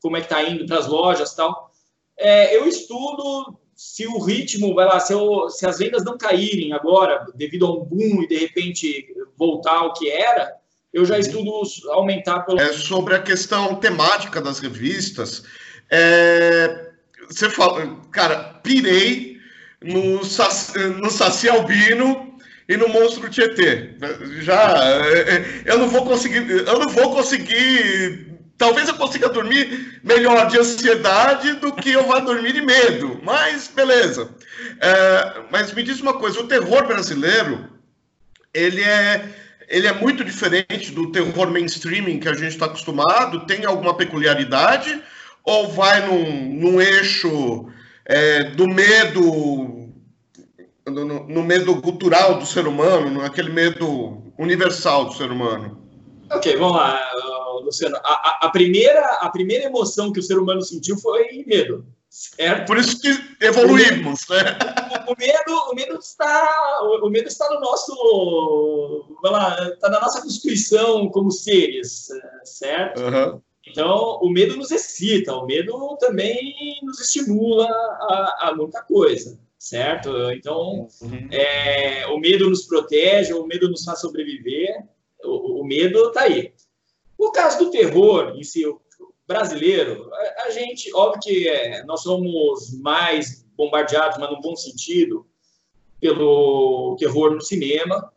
[0.00, 1.70] como é que está indo para as lojas, tal.
[2.18, 6.72] É, eu estudo se o ritmo, vai lá, se, eu, se as vendas não caírem
[6.72, 10.54] agora, devido a um boom e de repente voltar ao que era,
[10.92, 11.20] eu já uhum.
[11.20, 12.58] estudo aumentar pelo.
[12.58, 15.44] É sobre a questão temática das revistas.
[15.90, 16.90] É,
[17.28, 19.36] você fala, cara, pirei
[19.82, 20.20] no,
[20.98, 22.35] no Saci Albino
[22.68, 23.90] e no Monstro Tietê.
[24.40, 30.46] Já, é, eu não vou conseguir, eu não vou conseguir Talvez eu consiga dormir melhor
[30.46, 34.30] de ansiedade do que eu vá dormir de medo, mas beleza.
[34.80, 37.68] É, mas me diz uma coisa: o terror brasileiro
[38.54, 39.24] ele é,
[39.68, 43.46] ele é muito diferente do terror mainstream que a gente está acostumado?
[43.46, 45.02] Tem alguma peculiaridade?
[45.44, 47.68] Ou vai num, num eixo
[48.06, 49.75] é, do medo,
[50.86, 55.86] no, no medo cultural do ser humano, naquele medo universal do ser humano?
[56.30, 57.00] Ok, vamos lá,
[57.62, 57.96] Luciano.
[57.96, 61.86] A, a, a, primeira, a primeira emoção que o ser humano sentiu foi medo.
[62.08, 62.66] Certo?
[62.66, 63.10] Por isso que
[63.44, 64.58] evoluímos, né?
[65.06, 71.10] O medo, o medo está, o medo está no nosso, lá, está na nossa constituição
[71.10, 72.08] como seres,
[72.42, 73.02] certo?
[73.02, 73.40] Uhum.
[73.66, 80.30] Então, o medo nos excita, o medo também nos estimula a, a muita coisa, certo?
[80.30, 81.28] Então, uhum.
[81.30, 84.84] é, o medo nos protege, o medo nos faz sobreviver,
[85.24, 86.52] o, o medo está aí.
[87.18, 88.62] O caso do terror em si,
[89.26, 95.26] brasileiro, a, a gente, óbvio que é, nós somos mais bombardeados, mas no bom sentido,
[96.00, 98.12] pelo terror no cinema,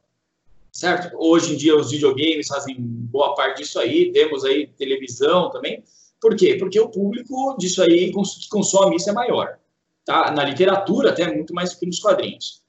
[0.72, 1.18] certo?
[1.18, 5.84] Hoje em dia os videogames fazem boa parte disso aí, temos aí televisão também.
[6.22, 6.58] Por quê?
[6.60, 9.59] Porque o público disso aí que consome isso é maior.
[10.10, 10.32] Tá?
[10.32, 12.64] Na literatura até muito mais do que nos quadrinhos.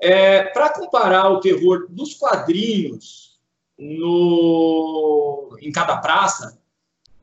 [0.00, 3.38] É, Para comparar o terror dos quadrinhos
[3.78, 6.58] no, em cada praça,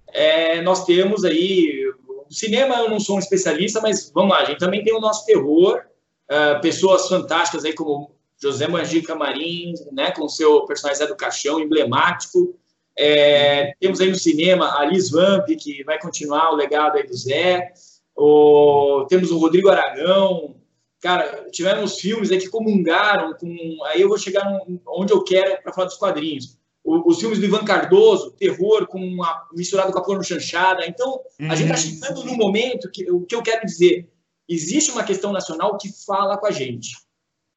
[0.09, 1.83] é, nós temos aí.
[2.07, 4.99] O cinema eu não sou um especialista, mas vamos lá, a gente também tem o
[4.99, 5.83] nosso terror,
[6.29, 11.59] uh, pessoas fantásticas aí como José Mangica Marins, né, com seu personagem Zé do Caixão,
[11.59, 12.55] emblemático.
[12.95, 17.15] É, temos aí no cinema a Liz Vamp, que vai continuar o legado aí do
[17.15, 17.73] Zé.
[18.15, 20.55] O, temos o Rodrigo Aragão.
[21.01, 23.55] Cara, tivemos filmes aí que comungaram com.
[23.85, 24.45] Aí eu vou chegar
[24.87, 29.47] onde eu quero para falar dos quadrinhos os filmes do Ivan Cardoso, terror com uma,
[29.53, 30.85] misturado com a porno chanchada.
[30.85, 31.51] Então, uhum.
[31.51, 32.15] a gente está uhum.
[32.15, 34.07] chegando no momento que o que eu quero dizer,
[34.47, 36.95] existe uma questão nacional que fala com a gente.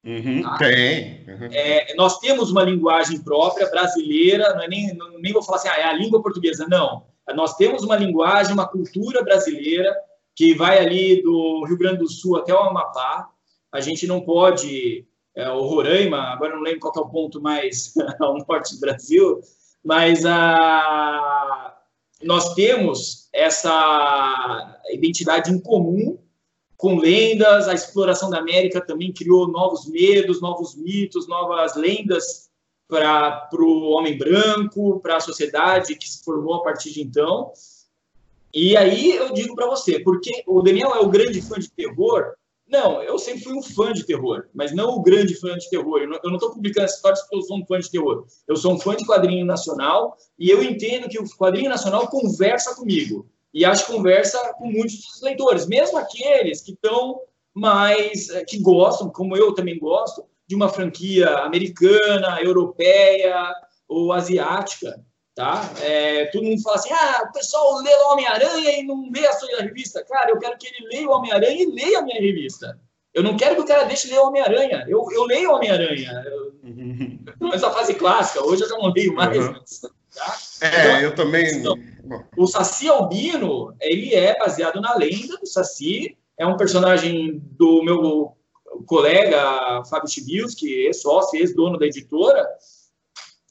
[0.03, 0.57] Uhum, tá?
[0.57, 1.25] Tem.
[1.27, 1.49] Uhum.
[1.51, 5.67] É, nós temos uma linguagem própria brasileira, não é nem, não, nem vou falar assim,
[5.67, 7.05] ah, é a língua portuguesa, não.
[7.35, 9.95] Nós temos uma linguagem, uma cultura brasileira
[10.39, 13.29] que vai ali do Rio Grande do Sul até o Amapá.
[13.69, 17.93] A gente não pode é, o Roraima, agora não lembro qual é o ponto mais
[18.21, 19.41] ao norte do Brasil,
[19.83, 21.77] mas a,
[22.23, 26.17] nós temos essa identidade em comum
[26.77, 32.49] com lendas, a exploração da América também criou novos medos, novos mitos, novas lendas
[32.87, 37.51] para o homem branco, para a sociedade que se formou a partir de então.
[38.53, 42.33] E aí eu digo para você, porque o Daniel é o grande fã de terror,
[42.69, 46.01] não, eu sempre fui um fã de terror, mas não o grande fã de terror.
[46.01, 48.25] Eu não estou publicando essas histórias porque eu sou um fã de terror.
[48.47, 52.75] Eu sou um fã de quadrinho nacional e eu entendo que o quadrinho nacional conversa
[52.75, 53.27] comigo.
[53.51, 57.19] E acho que conversa com muitos dos leitores, mesmo aqueles que estão
[57.55, 58.29] mais.
[58.29, 63.51] Eh, que gostam, como eu também gosto, de uma franquia americana, europeia
[63.87, 65.03] ou asiática.
[65.39, 65.71] Tá?
[65.81, 69.31] É, todo mundo fala assim: ah, o pessoal lê o Homem-Aranha e não lê a
[69.31, 70.03] sua revista.
[70.03, 72.77] Cara, eu quero que ele leia o Homem-Aranha e leia a minha revista.
[73.13, 74.83] Eu não quero que o cara deixe ler o Homem-Aranha.
[74.85, 76.25] Eu, eu leio o Homem-Aranha.
[77.53, 79.37] Essa fase clássica, hoje eu já não leio mais.
[79.37, 79.53] Uhum.
[80.13, 80.37] Tá?
[80.59, 81.47] É, então, eu também.
[81.55, 81.79] Então,
[82.35, 86.17] o Saci Albino, ele é baseado na lenda do Saci.
[86.37, 88.35] É um personagem do meu
[88.85, 92.45] colega Fábio Chibius, que é sócio, ex-dono da editora.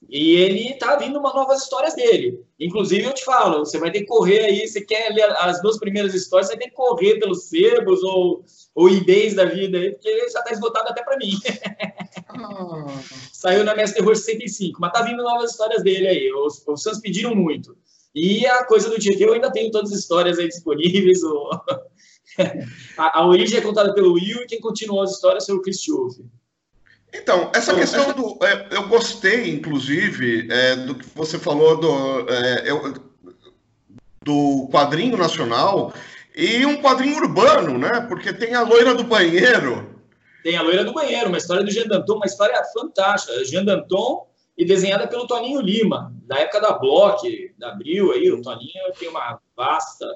[0.08, 2.40] E ele tá vindo uma novas histórias dele.
[2.60, 5.78] Inclusive, eu te falo, você vai ter que correr aí, você quer ler as duas
[5.78, 9.92] primeiras histórias, você vai ter que correr pelos sebos ou, ou eBays da vida aí,
[9.92, 11.32] porque já tá esgotado até para mim.
[12.40, 12.86] oh.
[13.32, 16.32] Saiu na Mestre Terror 65, mas tá vindo novas histórias dele aí.
[16.32, 17.76] Os, os fãs pediram muito.
[18.14, 21.20] E a coisa do Tietê, eu ainda tenho todas as histórias aí disponíveis.
[22.96, 25.80] a, a, origem é contada pelo Will e quem continuou as histórias foi o Chris
[25.80, 26.24] Schuff.
[27.12, 28.38] Então, essa questão do.
[28.44, 32.94] É, eu gostei, inclusive, é, do que você falou do, é, eu,
[34.22, 35.92] do quadrinho nacional
[36.36, 38.02] e um quadrinho urbano, né?
[38.08, 39.98] Porque tem a loira do banheiro.
[40.42, 43.44] Tem a loira do banheiro, uma história do Jean Danton, uma história fantástica.
[43.44, 48.30] Jean Danton e desenhada pelo Toninho Lima, da época da Block, da Abril aí.
[48.30, 50.06] O Toninho tem uma vasta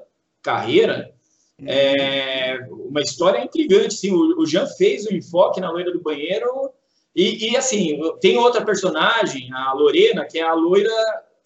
[0.42, 1.12] carreira.
[1.64, 4.12] É uma história intrigante, sim.
[4.12, 6.70] O, o Jean fez o enfoque na loira do banheiro
[7.14, 10.90] e, e, assim, tem outra personagem, a Lorena, que é a loira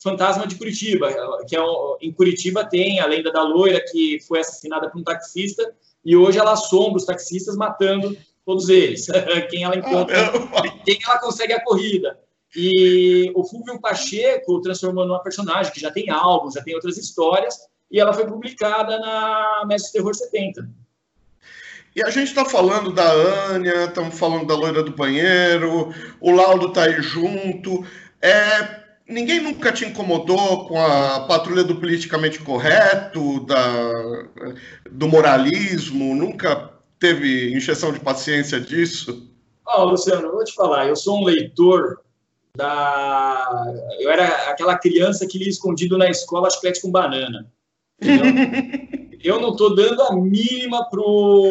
[0.01, 1.09] fantasma de Curitiba,
[1.49, 1.61] que é
[2.01, 5.75] em Curitiba tem a lenda da loira que foi assassinada por um taxista
[6.05, 9.07] e hoje ela assombra os taxistas matando todos eles,
[9.51, 10.17] quem ela encontra,
[10.85, 12.17] quem ela consegue a corrida.
[12.55, 17.59] E o Fulvio Pacheco transformou numa personagem que já tem álbuns, já tem outras histórias,
[17.91, 20.69] e ela foi publicada na Mestre Terror 70.
[21.97, 23.11] E a gente está falando da
[23.55, 27.87] Ania, estamos falando da loira do banheiro, o Laudo está aí junto.
[28.21, 33.93] É, ninguém nunca te incomodou com a patrulha do politicamente correto, da,
[34.91, 36.15] do moralismo?
[36.15, 39.33] Nunca teve encheção de paciência disso?
[39.65, 42.03] Ó, oh, Luciano, eu vou te falar, eu sou um leitor
[42.55, 43.73] da.
[43.99, 47.51] Eu era aquela criança que lia escondido na escola chiclete com banana.
[47.99, 48.27] Entendeu?
[49.23, 51.51] eu não estou dando a mínima pro.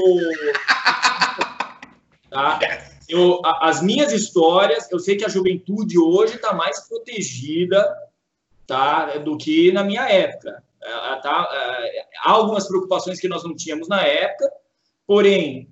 [2.30, 2.60] tá?
[3.08, 7.96] Eu, as minhas histórias, eu sei que a juventude hoje está mais protegida
[8.66, 10.64] tá, do que na minha época.
[10.82, 14.52] É, tá, é, há algumas preocupações que nós não tínhamos na época,
[15.08, 15.70] porém,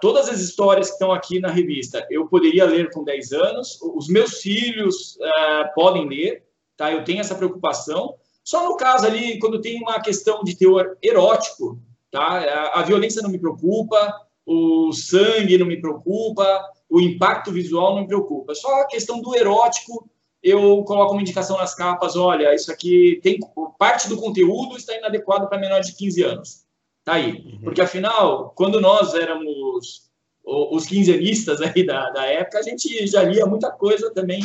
[0.00, 4.08] todas as histórias que estão aqui na revista eu poderia ler com 10 anos, os
[4.08, 6.44] meus filhos uh, podem ler,
[6.76, 6.92] tá?
[6.92, 8.14] eu tenho essa preocupação.
[8.44, 11.78] Só no caso ali, quando tem uma questão de teor erótico,
[12.10, 12.70] tá?
[12.74, 18.06] a, violência não me preocupa, o sangue não me preocupa, o impacto visual não me
[18.06, 18.54] preocupa.
[18.54, 20.08] Só a questão do erótico,
[20.42, 23.38] eu coloco uma indicação nas capas, olha, isso aqui tem
[23.78, 26.64] parte do conteúdo está inadequado para menores de 15 anos.
[27.02, 27.32] Tá aí.
[27.32, 27.60] Uhum.
[27.64, 30.04] Porque afinal, quando nós éramos
[30.44, 34.42] os quinzenistas aí da, da época, a gente já lia muita coisa também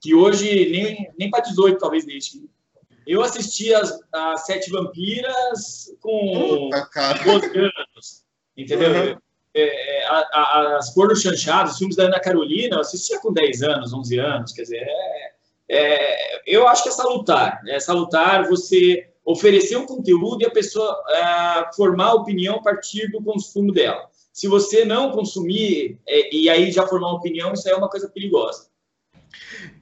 [0.00, 2.42] que hoje nem, nem para 18 talvez deixe.
[3.06, 8.24] Eu assisti as, as Sete Vampiras com Puta, 12 anos,
[8.56, 8.90] entendeu?
[8.90, 9.18] Uhum.
[9.52, 13.18] É, é, a, a, as Cor do Chanchado, os filmes da Ana Carolina, eu assistia
[13.20, 15.32] com 10 anos, 11 anos, quer dizer, é,
[15.68, 21.02] é, eu acho que é salutar, é salutar você oferecer um conteúdo e a pessoa
[21.08, 24.08] é, formar opinião a partir do consumo dela.
[24.32, 25.98] Se você não consumir
[26.32, 28.69] e aí já formar opinião, isso aí é uma coisa perigosa.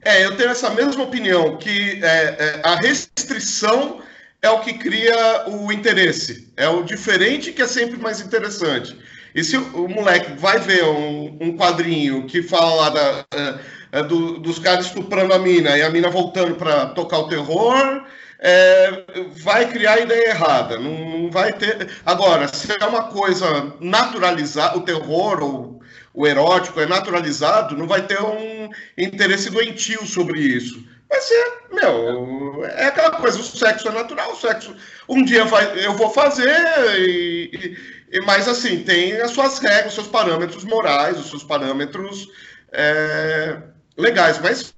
[0.03, 4.01] É, eu tenho essa mesma opinião, que é, a restrição
[4.41, 8.97] é o que cria o interesse, é o diferente que é sempre mais interessante.
[9.33, 14.03] E se o, moleque vai ver um, um, quadrinho que fala lá da, é, é,
[14.03, 18.03] do, dos caras estuprando a mina e a mina voltando para tocar o terror,
[18.39, 19.03] é,
[19.35, 20.79] vai criar a ideia errada.
[20.79, 21.89] Não, não, vai ter.
[22.05, 25.78] Agora, se é uma coisa naturalizada, o terror ou
[26.13, 30.83] o erótico é naturalizado, não vai ter um interesse doentio sobre isso.
[31.09, 34.75] Vai ser, meu, é aquela coisa, o sexo é natural, o sexo
[35.07, 36.55] um dia vai, eu vou fazer
[36.99, 37.75] e,
[38.11, 42.27] e, mas assim, tem as suas regras, os seus parâmetros morais, os seus parâmetros
[42.71, 43.57] é,
[43.97, 44.73] legais, mas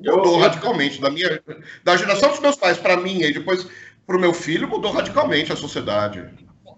[0.00, 1.40] mudou eu, radicalmente da minha
[1.84, 3.66] da geração dos meus pais para mim e depois
[4.06, 6.28] para o meu filho mudou radicalmente a sociedade.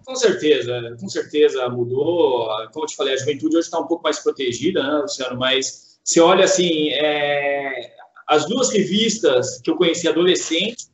[0.09, 2.47] Com certeza, com certeza mudou.
[2.73, 5.37] Como eu te falei, a juventude hoje está um pouco mais protegida, né, Luciano?
[5.37, 7.93] Mas você olha assim, é,
[8.27, 10.87] as duas revistas que eu conheci adolescente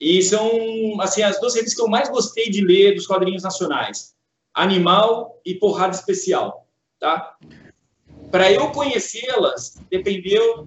[0.00, 4.16] e são assim as duas revistas que eu mais gostei de ler dos quadrinhos nacionais,
[4.52, 6.66] Animal e Porrada Especial,
[6.98, 7.36] tá?
[8.32, 10.66] Para eu conhecê-las, dependeu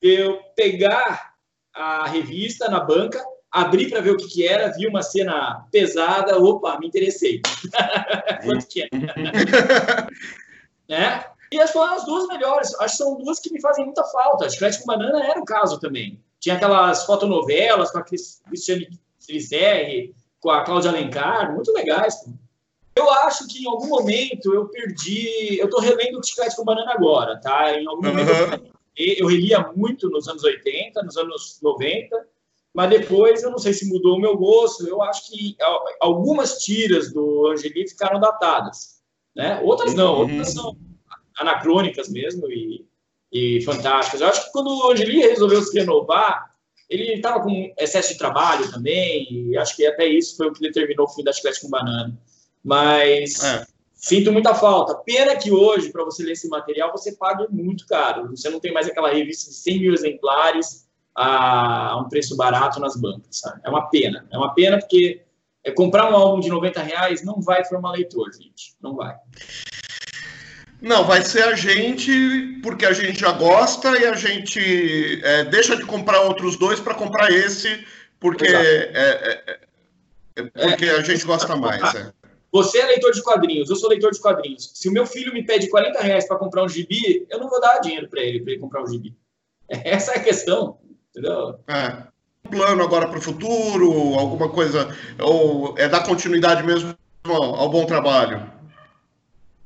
[0.00, 1.34] de eu pegar
[1.74, 6.38] a revista na banca, abrir para ver o que, que era, vi uma cena pesada,
[6.38, 7.40] opa, me interessei.
[8.44, 8.88] Quanto que é?
[10.88, 11.24] né?
[11.50, 12.74] E as foram as duas melhores.
[12.80, 14.50] Acho que são duas que me fazem muita falta.
[14.50, 16.22] Chiclete com Banana era o caso também.
[16.38, 18.88] Tinha aquelas fotonovelas com a Cristiane
[19.26, 22.14] Tricerre, com a Cláudia Alencar, muito legais.
[22.94, 25.58] Eu acho que em algum momento eu perdi.
[25.58, 27.72] Eu estou relendo o Chiclete com Banana agora, tá?
[27.72, 28.70] Em algum momento uhum.
[28.96, 32.28] eu, eu relia muito nos anos 80, nos anos 90
[32.78, 34.86] mas depois eu não sei se mudou o meu gosto.
[34.86, 35.56] Eu acho que
[35.98, 39.00] algumas tiras do Angeli ficaram datadas,
[39.34, 39.60] né?
[39.64, 40.76] Outras não, outras são
[41.40, 42.86] anacrônicas mesmo e,
[43.32, 44.20] e fantásticas.
[44.20, 46.54] Eu acho que quando o Angeli resolveu se renovar,
[46.88, 50.60] ele estava com excesso de trabalho também, e acho que até isso foi o que
[50.60, 52.16] determinou o fim da Chiclete com Banana.
[52.62, 53.66] Mas é.
[53.92, 54.94] sinto muita falta.
[54.94, 58.28] Pena que hoje, para você ler esse material, você paga muito caro.
[58.30, 60.87] Você não tem mais aquela revista de 100 mil exemplares
[61.18, 63.40] a, um preço barato nas bancas.
[63.40, 63.60] Sabe?
[63.64, 64.26] É uma pena.
[64.30, 65.22] É uma pena porque
[65.64, 68.76] é, comprar um álbum de 90 reais não vai formar leitor, gente.
[68.80, 69.16] Não vai.
[70.80, 75.76] Não, vai ser a gente, porque a gente já gosta e a gente é, deixa
[75.76, 77.84] de comprar outros dois para comprar esse,
[78.20, 79.60] porque, é, é,
[80.36, 81.82] é, porque a gente gosta mais.
[81.96, 82.12] É.
[82.52, 84.70] Você é leitor de quadrinhos, eu sou leitor de quadrinhos.
[84.72, 87.60] Se o meu filho me pede 40 reais para comprar um gibi, eu não vou
[87.60, 89.16] dar dinheiro para ele, para ele comprar um gibi.
[89.68, 90.78] Essa é a questão,
[91.10, 91.58] entendeu?
[91.68, 92.06] É.
[92.50, 97.84] Plano agora para o futuro, alguma coisa, ou é dar continuidade mesmo ao, ao bom
[97.84, 98.58] trabalho?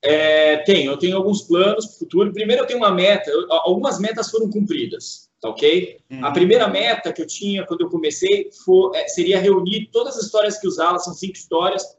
[0.03, 2.33] É, tenho, eu tenho alguns planos para o futuro.
[2.33, 5.99] Primeiro, eu tenho uma meta, eu, algumas metas foram cumpridas, tá ok?
[6.11, 6.27] Uhum.
[6.27, 10.25] A primeira meta que eu tinha quando eu comecei for, é, seria reunir todas as
[10.25, 11.97] histórias que usava, são cinco histórias,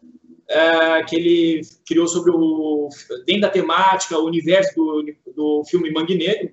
[0.50, 2.90] é, que ele criou sobre o.
[3.26, 6.52] dentro da temática, o universo do, do filme Mangue Negro.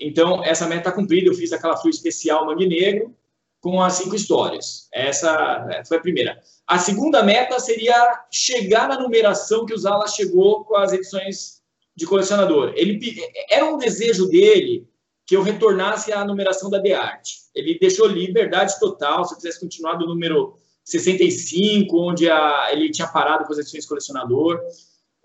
[0.00, 3.14] Então, essa meta está cumprida, eu fiz aquela flu especial Mangue Negro
[3.60, 4.88] com as cinco histórias.
[4.92, 6.40] Essa é, foi a primeira.
[6.66, 11.60] A segunda meta seria chegar na numeração que o Zala chegou com as edições
[11.94, 12.72] de colecionador.
[12.74, 12.98] Ele
[13.50, 14.88] era um desejo dele
[15.26, 17.28] que eu retornasse à numeração da The Art.
[17.54, 23.06] Ele deixou liberdade total, se eu quisesse continuar do número 65, onde a, ele tinha
[23.06, 24.58] parado com as edições colecionador.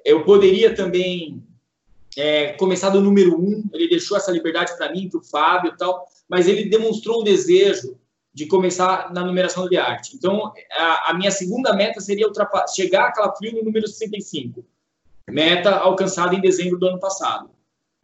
[0.03, 1.41] Eu poderia também
[2.17, 5.77] é, começar do número um, ele deixou essa liberdade para mim, para o Fábio e
[5.77, 7.97] tal, mas ele demonstrou um desejo
[8.33, 10.15] de começar na numeração de arte.
[10.15, 12.27] Então, a, a minha segunda meta seria
[12.73, 14.65] chegar a Calafrio no número 65,
[15.29, 17.49] meta alcançada em dezembro do ano passado.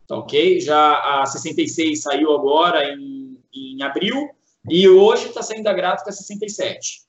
[0.07, 0.59] Tá ok?
[0.59, 4.29] Já a 66 saiu agora em, em abril,
[4.69, 7.01] e hoje está saindo a gráfica 67,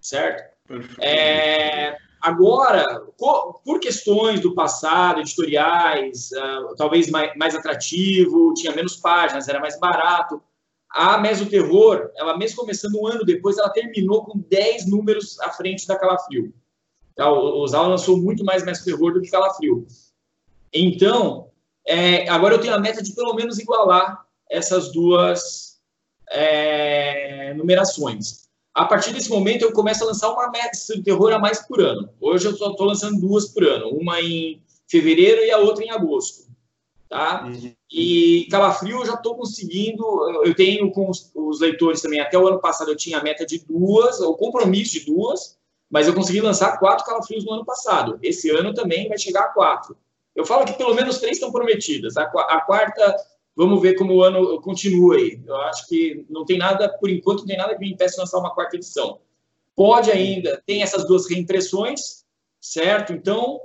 [0.00, 0.56] certo?
[1.00, 1.96] É,
[2.26, 2.84] Agora,
[3.16, 9.78] por questões do passado, editoriais, uh, talvez mais, mais, atrativo, tinha menos páginas, era mais
[9.78, 10.42] barato.
[10.90, 15.86] A Mesoterror, ela mesmo começando um ano depois, ela terminou com 10 números à frente
[15.86, 16.52] da Calafrio.
[17.14, 17.30] Tá?
[17.30, 19.86] O Zal lançou muito mais Mesoterror do que Calafrio.
[20.72, 21.52] Então,
[21.86, 25.78] é, agora eu tenho a meta de pelo menos igualar essas duas
[26.28, 28.45] é, numerações.
[28.76, 31.80] A partir desse momento, eu começo a lançar uma meta de terror a mais por
[31.80, 32.10] ano.
[32.20, 35.90] Hoje eu só estou lançando duas por ano, uma em fevereiro e a outra em
[35.90, 36.46] agosto.
[37.08, 37.46] Tá?
[37.46, 37.72] Uhum.
[37.90, 40.04] E Calafrio eu já estou conseguindo,
[40.44, 43.46] eu tenho com os, os, leitores também, até o ano passado eu tinha a meta
[43.46, 45.56] de duas, o compromisso de duas,
[45.88, 48.18] mas eu consegui lançar quatro Calafrios no ano passado.
[48.22, 49.96] Esse ano também vai chegar a quatro.
[50.34, 52.14] Eu falo que pelo menos três estão prometidas.
[52.18, 53.16] A, a quarta
[53.56, 55.40] Vamos ver como o ano continua aí.
[55.46, 58.20] Eu acho que não tem nada, por enquanto, não tem nada que me impeça de
[58.20, 59.18] lançar uma quarta edição.
[59.74, 62.24] Pode ainda, tem essas duas reimpressões,
[62.60, 63.14] certo?
[63.14, 63.60] Então,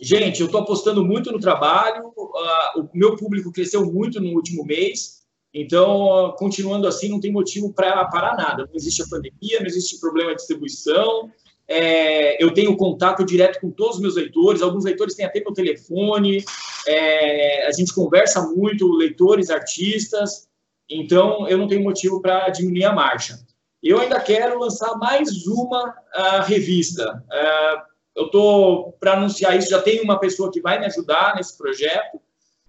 [0.00, 4.64] gente, eu estou apostando muito no trabalho, uh, o meu público cresceu muito no último
[4.64, 5.22] mês,
[5.54, 8.64] então, uh, continuando assim, não tem motivo para parar nada.
[8.66, 11.30] Não existe a pandemia, não existe problema de distribuição,
[11.68, 15.52] é, eu tenho contato direto com todos os meus leitores, alguns leitores têm até meu
[15.52, 16.44] telefone,
[16.86, 20.48] é, a gente conversa muito, leitores, artistas,
[20.88, 23.38] então eu não tenho motivo para diminuir a marcha.
[23.82, 27.24] Eu ainda quero lançar mais uma uh, revista.
[27.26, 31.56] Uh, eu estou para anunciar isso, já tem uma pessoa que vai me ajudar nesse
[31.56, 32.20] projeto,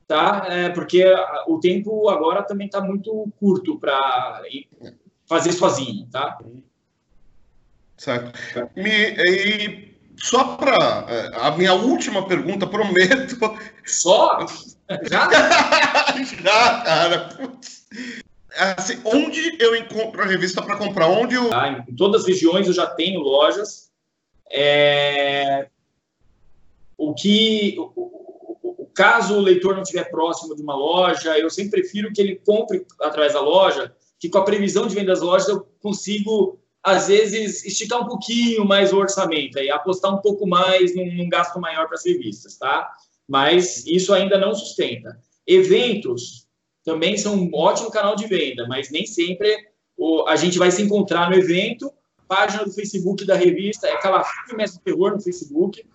[0.08, 0.48] tá?
[0.50, 1.04] É, porque
[1.48, 4.42] o tempo agora também está muito curto para
[5.28, 6.38] fazer sozinho, tá?
[7.98, 8.40] Certo.
[8.76, 13.38] Me, e só para é, a minha última pergunta, prometo.
[13.86, 14.46] Só?
[15.04, 15.30] Já?
[16.44, 17.30] Já, cara.
[18.78, 21.08] Assim, onde eu encontro a revista para comprar?
[21.08, 21.52] Onde eu...
[21.54, 23.92] Ah, em todas as regiões eu já tenho lojas.
[24.52, 25.68] É...
[26.96, 27.76] O que,
[28.94, 32.86] caso o leitor não estiver próximo de uma loja, eu sempre prefiro que ele compre
[33.02, 37.64] através da loja, que com a previsão de venda das lojas eu consigo às vezes,
[37.64, 41.88] esticar um pouquinho mais o orçamento, aí, apostar um pouco mais num, num gasto maior
[41.88, 42.92] para as revistas, tá?
[43.28, 45.18] Mas isso ainda não sustenta.
[45.48, 46.46] Eventos
[46.84, 49.56] também são um ótimo canal de venda, mas nem sempre
[49.96, 51.92] o, a gente vai se encontrar no evento.
[52.28, 55.86] Página do Facebook da revista é Calafrio Mestre Terror no Facebook.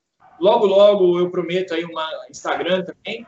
[0.40, 3.26] Logo, logo eu prometo aí uma Instagram também.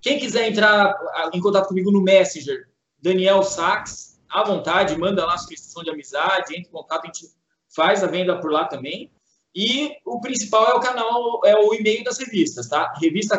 [0.00, 0.96] Quem quiser entrar
[1.32, 2.66] em contato comigo no Messenger,
[3.00, 7.26] Daniel Sachs, à vontade, manda lá solicitação de amizade, entre em contato, a gente
[7.68, 9.10] faz a venda por lá também.
[9.54, 12.94] E o principal é o canal, é o e-mail das revistas, tá?
[13.00, 13.38] Revista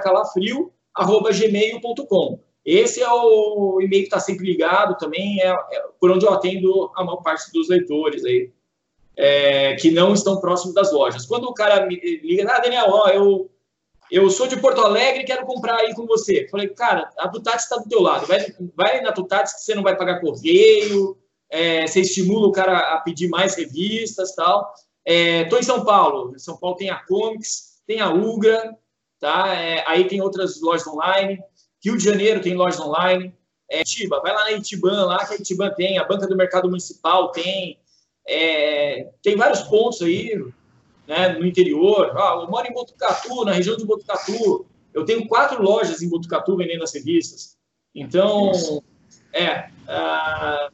[0.96, 2.40] gmail.com.
[2.64, 6.92] Esse é o e-mail que está sempre ligado também, é, é, por onde eu atendo
[6.96, 8.52] a maior parte dos leitores aí,
[9.18, 11.26] é, que não estão próximos das lojas.
[11.26, 13.50] Quando o cara me liga, ah, Daniel, ó, eu
[14.14, 16.48] eu sou de Porto Alegre e quero comprar aí com você.
[16.48, 18.28] Falei, cara, a Tutatis está do teu lado.
[18.28, 18.46] Vai,
[18.76, 21.18] vai na Tutatis que você não vai pagar correio,
[21.50, 24.72] é, você estimula o cara a pedir mais revistas tal.
[25.04, 26.32] Estou é, em São Paulo.
[26.36, 28.78] Em São Paulo tem a Comics, tem a Ugra,
[29.20, 29.52] tá?
[29.56, 31.42] É, aí tem outras lojas online.
[31.84, 33.36] Rio de Janeiro tem lojas online.
[33.68, 36.70] É, Itiba, vai lá na Itiban, lá que a Itiban tem, a Banca do Mercado
[36.70, 37.80] Municipal tem.
[38.28, 40.40] É, tem vários pontos aí,
[41.08, 42.12] né, no interior.
[42.18, 44.66] Ah, eu moro em Botucatu, na região de Botucatu.
[44.94, 47.58] Eu tenho quatro lojas em Botucatu vendendo as revistas.
[47.96, 48.52] Então,
[49.32, 50.72] é, uh,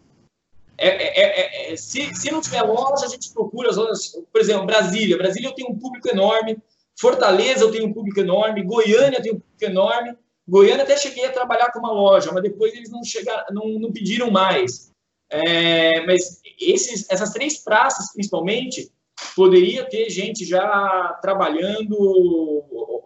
[0.78, 4.12] é, é, é, se, se não tiver loja, a gente procura as lojas.
[4.32, 5.18] Por exemplo, Brasília.
[5.18, 6.58] Brasília eu tenho um público enorme.
[6.98, 8.64] Fortaleza eu tenho um público enorme.
[8.64, 10.16] Goiânia eu tenho um público enorme.
[10.48, 13.92] Goiânia até cheguei a trabalhar com uma loja, mas depois eles não chegaram, não, não
[13.92, 14.92] pediram mais.
[15.30, 18.92] É, mas esses, essas três praças, principalmente,
[19.40, 21.96] poderia ter gente já trabalhando,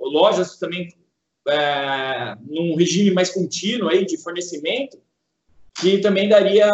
[0.02, 0.92] lojas também
[1.48, 4.98] é, num regime mais contínuo aí de fornecimento,
[5.80, 6.68] que também daria,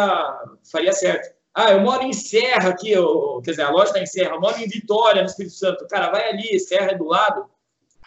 [0.72, 1.36] faria certo.
[1.54, 4.40] Ah, eu moro em Serra aqui, eu, quer dizer, a loja está em Serra, eu
[4.40, 5.86] moro em Vitória, no Espírito Santo.
[5.88, 7.44] Cara, vai ali, Serra é do lado,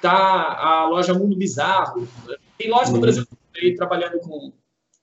[0.01, 2.08] tá a loja Mundo Bizarro.
[2.58, 3.01] Tem loja no uhum.
[3.01, 4.51] Brasil aí trabalhando com.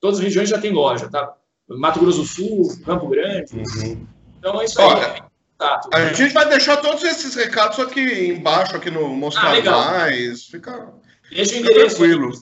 [0.01, 1.33] Todas as regiões já tem loja, tá?
[1.69, 3.55] Mato Grosso do Sul, Campo Grande.
[3.55, 4.05] Uhum.
[4.37, 5.30] Então é isso aí.
[5.61, 10.47] Tá, a gente vai deixar todos esses recados aqui embaixo, aqui no Mostrar ah, Mais.
[10.47, 10.91] Fica,
[11.31, 12.31] Deixa o endereço tranquilo.
[12.31, 12.41] Aí.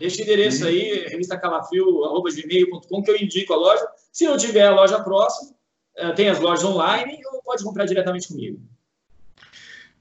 [0.00, 3.86] Deixa o endereço aí, revistacalafrio.gmail.com, que eu indico a loja.
[4.10, 5.52] Se não tiver a loja próxima,
[5.96, 8.60] eh, tem as lojas online ou pode comprar diretamente comigo.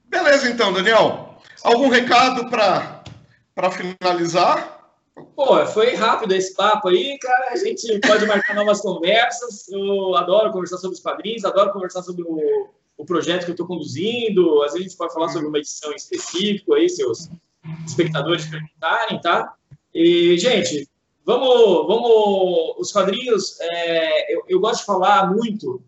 [0.05, 1.39] Beleza, então, Daniel.
[1.63, 3.03] Algum recado para
[3.69, 4.78] finalizar?
[5.35, 7.51] Pô, foi rápido esse papo aí, cara.
[7.51, 9.67] A gente pode marcar novas conversas.
[9.69, 13.67] Eu adoro conversar sobre os quadrinhos, adoro conversar sobre o, o projeto que eu estou
[13.67, 14.61] conduzindo.
[14.63, 17.29] Às vezes a gente pode falar sobre uma edição específica aí, seus
[17.85, 19.53] espectadores perguntarem, tá?
[19.93, 20.87] E, gente,
[21.25, 22.75] vamos, vamos.
[22.77, 25.81] Os quadrinhos, é, eu, eu gosto de falar muito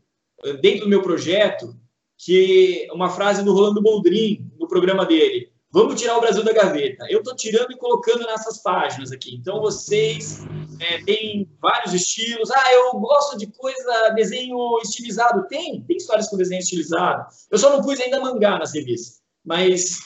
[0.61, 1.75] dentro do meu projeto
[2.17, 5.50] que uma frase do Rolando Boldrin no programa dele.
[5.73, 7.05] Vamos tirar o Brasil da gaveta.
[7.09, 9.35] Eu estou tirando e colocando nessas páginas aqui.
[9.35, 10.41] Então, vocês
[10.81, 12.51] é, têm vários estilos.
[12.51, 15.47] Ah, eu gosto de coisa, desenho estilizado.
[15.47, 17.25] Tem, tem histórias com desenho estilizado.
[17.49, 19.21] Eu só não pus ainda mangá nas revistas.
[19.45, 19.99] Mas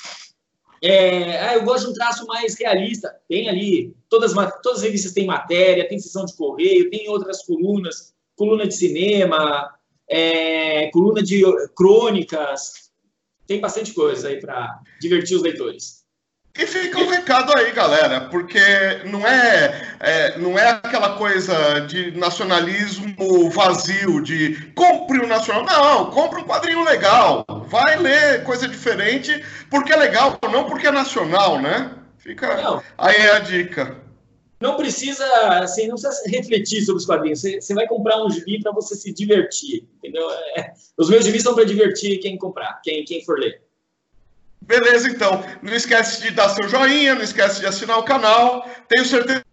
[0.83, 3.15] é, ah, eu gosto de um traço mais realista.
[3.27, 8.13] Tem ali, todas, todas as revistas têm matéria, tem sessão de correio, tem outras colunas,
[8.35, 9.73] coluna de cinema,
[10.07, 11.41] é, coluna de
[11.75, 12.84] crônicas.
[13.47, 16.05] Tem bastante coisa aí para divertir os leitores.
[16.57, 18.59] E fica um recado aí, galera, porque
[19.03, 25.65] não é, é, não é aquela coisa de nacionalismo vazio, de compre o um nacional.
[25.65, 27.45] Não, compre um quadrinho legal.
[27.67, 31.91] Vai ler coisa diferente porque é legal, não porque é nacional, né?
[32.19, 32.81] Fica não.
[32.97, 34.04] aí a dica.
[34.59, 35.25] Não precisa,
[35.59, 37.41] assim, não precisa refletir sobre os quadrinhos.
[37.41, 40.29] Você, você vai comprar um gibi para você se divertir, entendeu?
[40.57, 43.61] É, os meus gibis são para divertir quem comprar, quem, quem for ler.
[44.61, 45.43] Beleza, então.
[45.61, 48.67] Não esquece de dar seu joinha, não esquece de assinar o canal.
[48.87, 49.43] Tenho certeza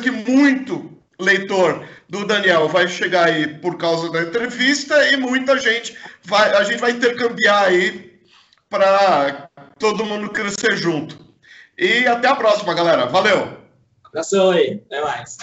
[0.00, 5.96] que muito leitor do Daniel vai chegar aí por causa da entrevista e muita gente
[6.24, 8.18] vai, a gente vai intercambiar aí
[8.68, 11.18] para todo mundo crescer junto.
[11.76, 13.06] E até a próxima, galera.
[13.06, 13.59] Valeu.
[14.10, 14.82] Abração aí.
[14.86, 15.38] Até mais.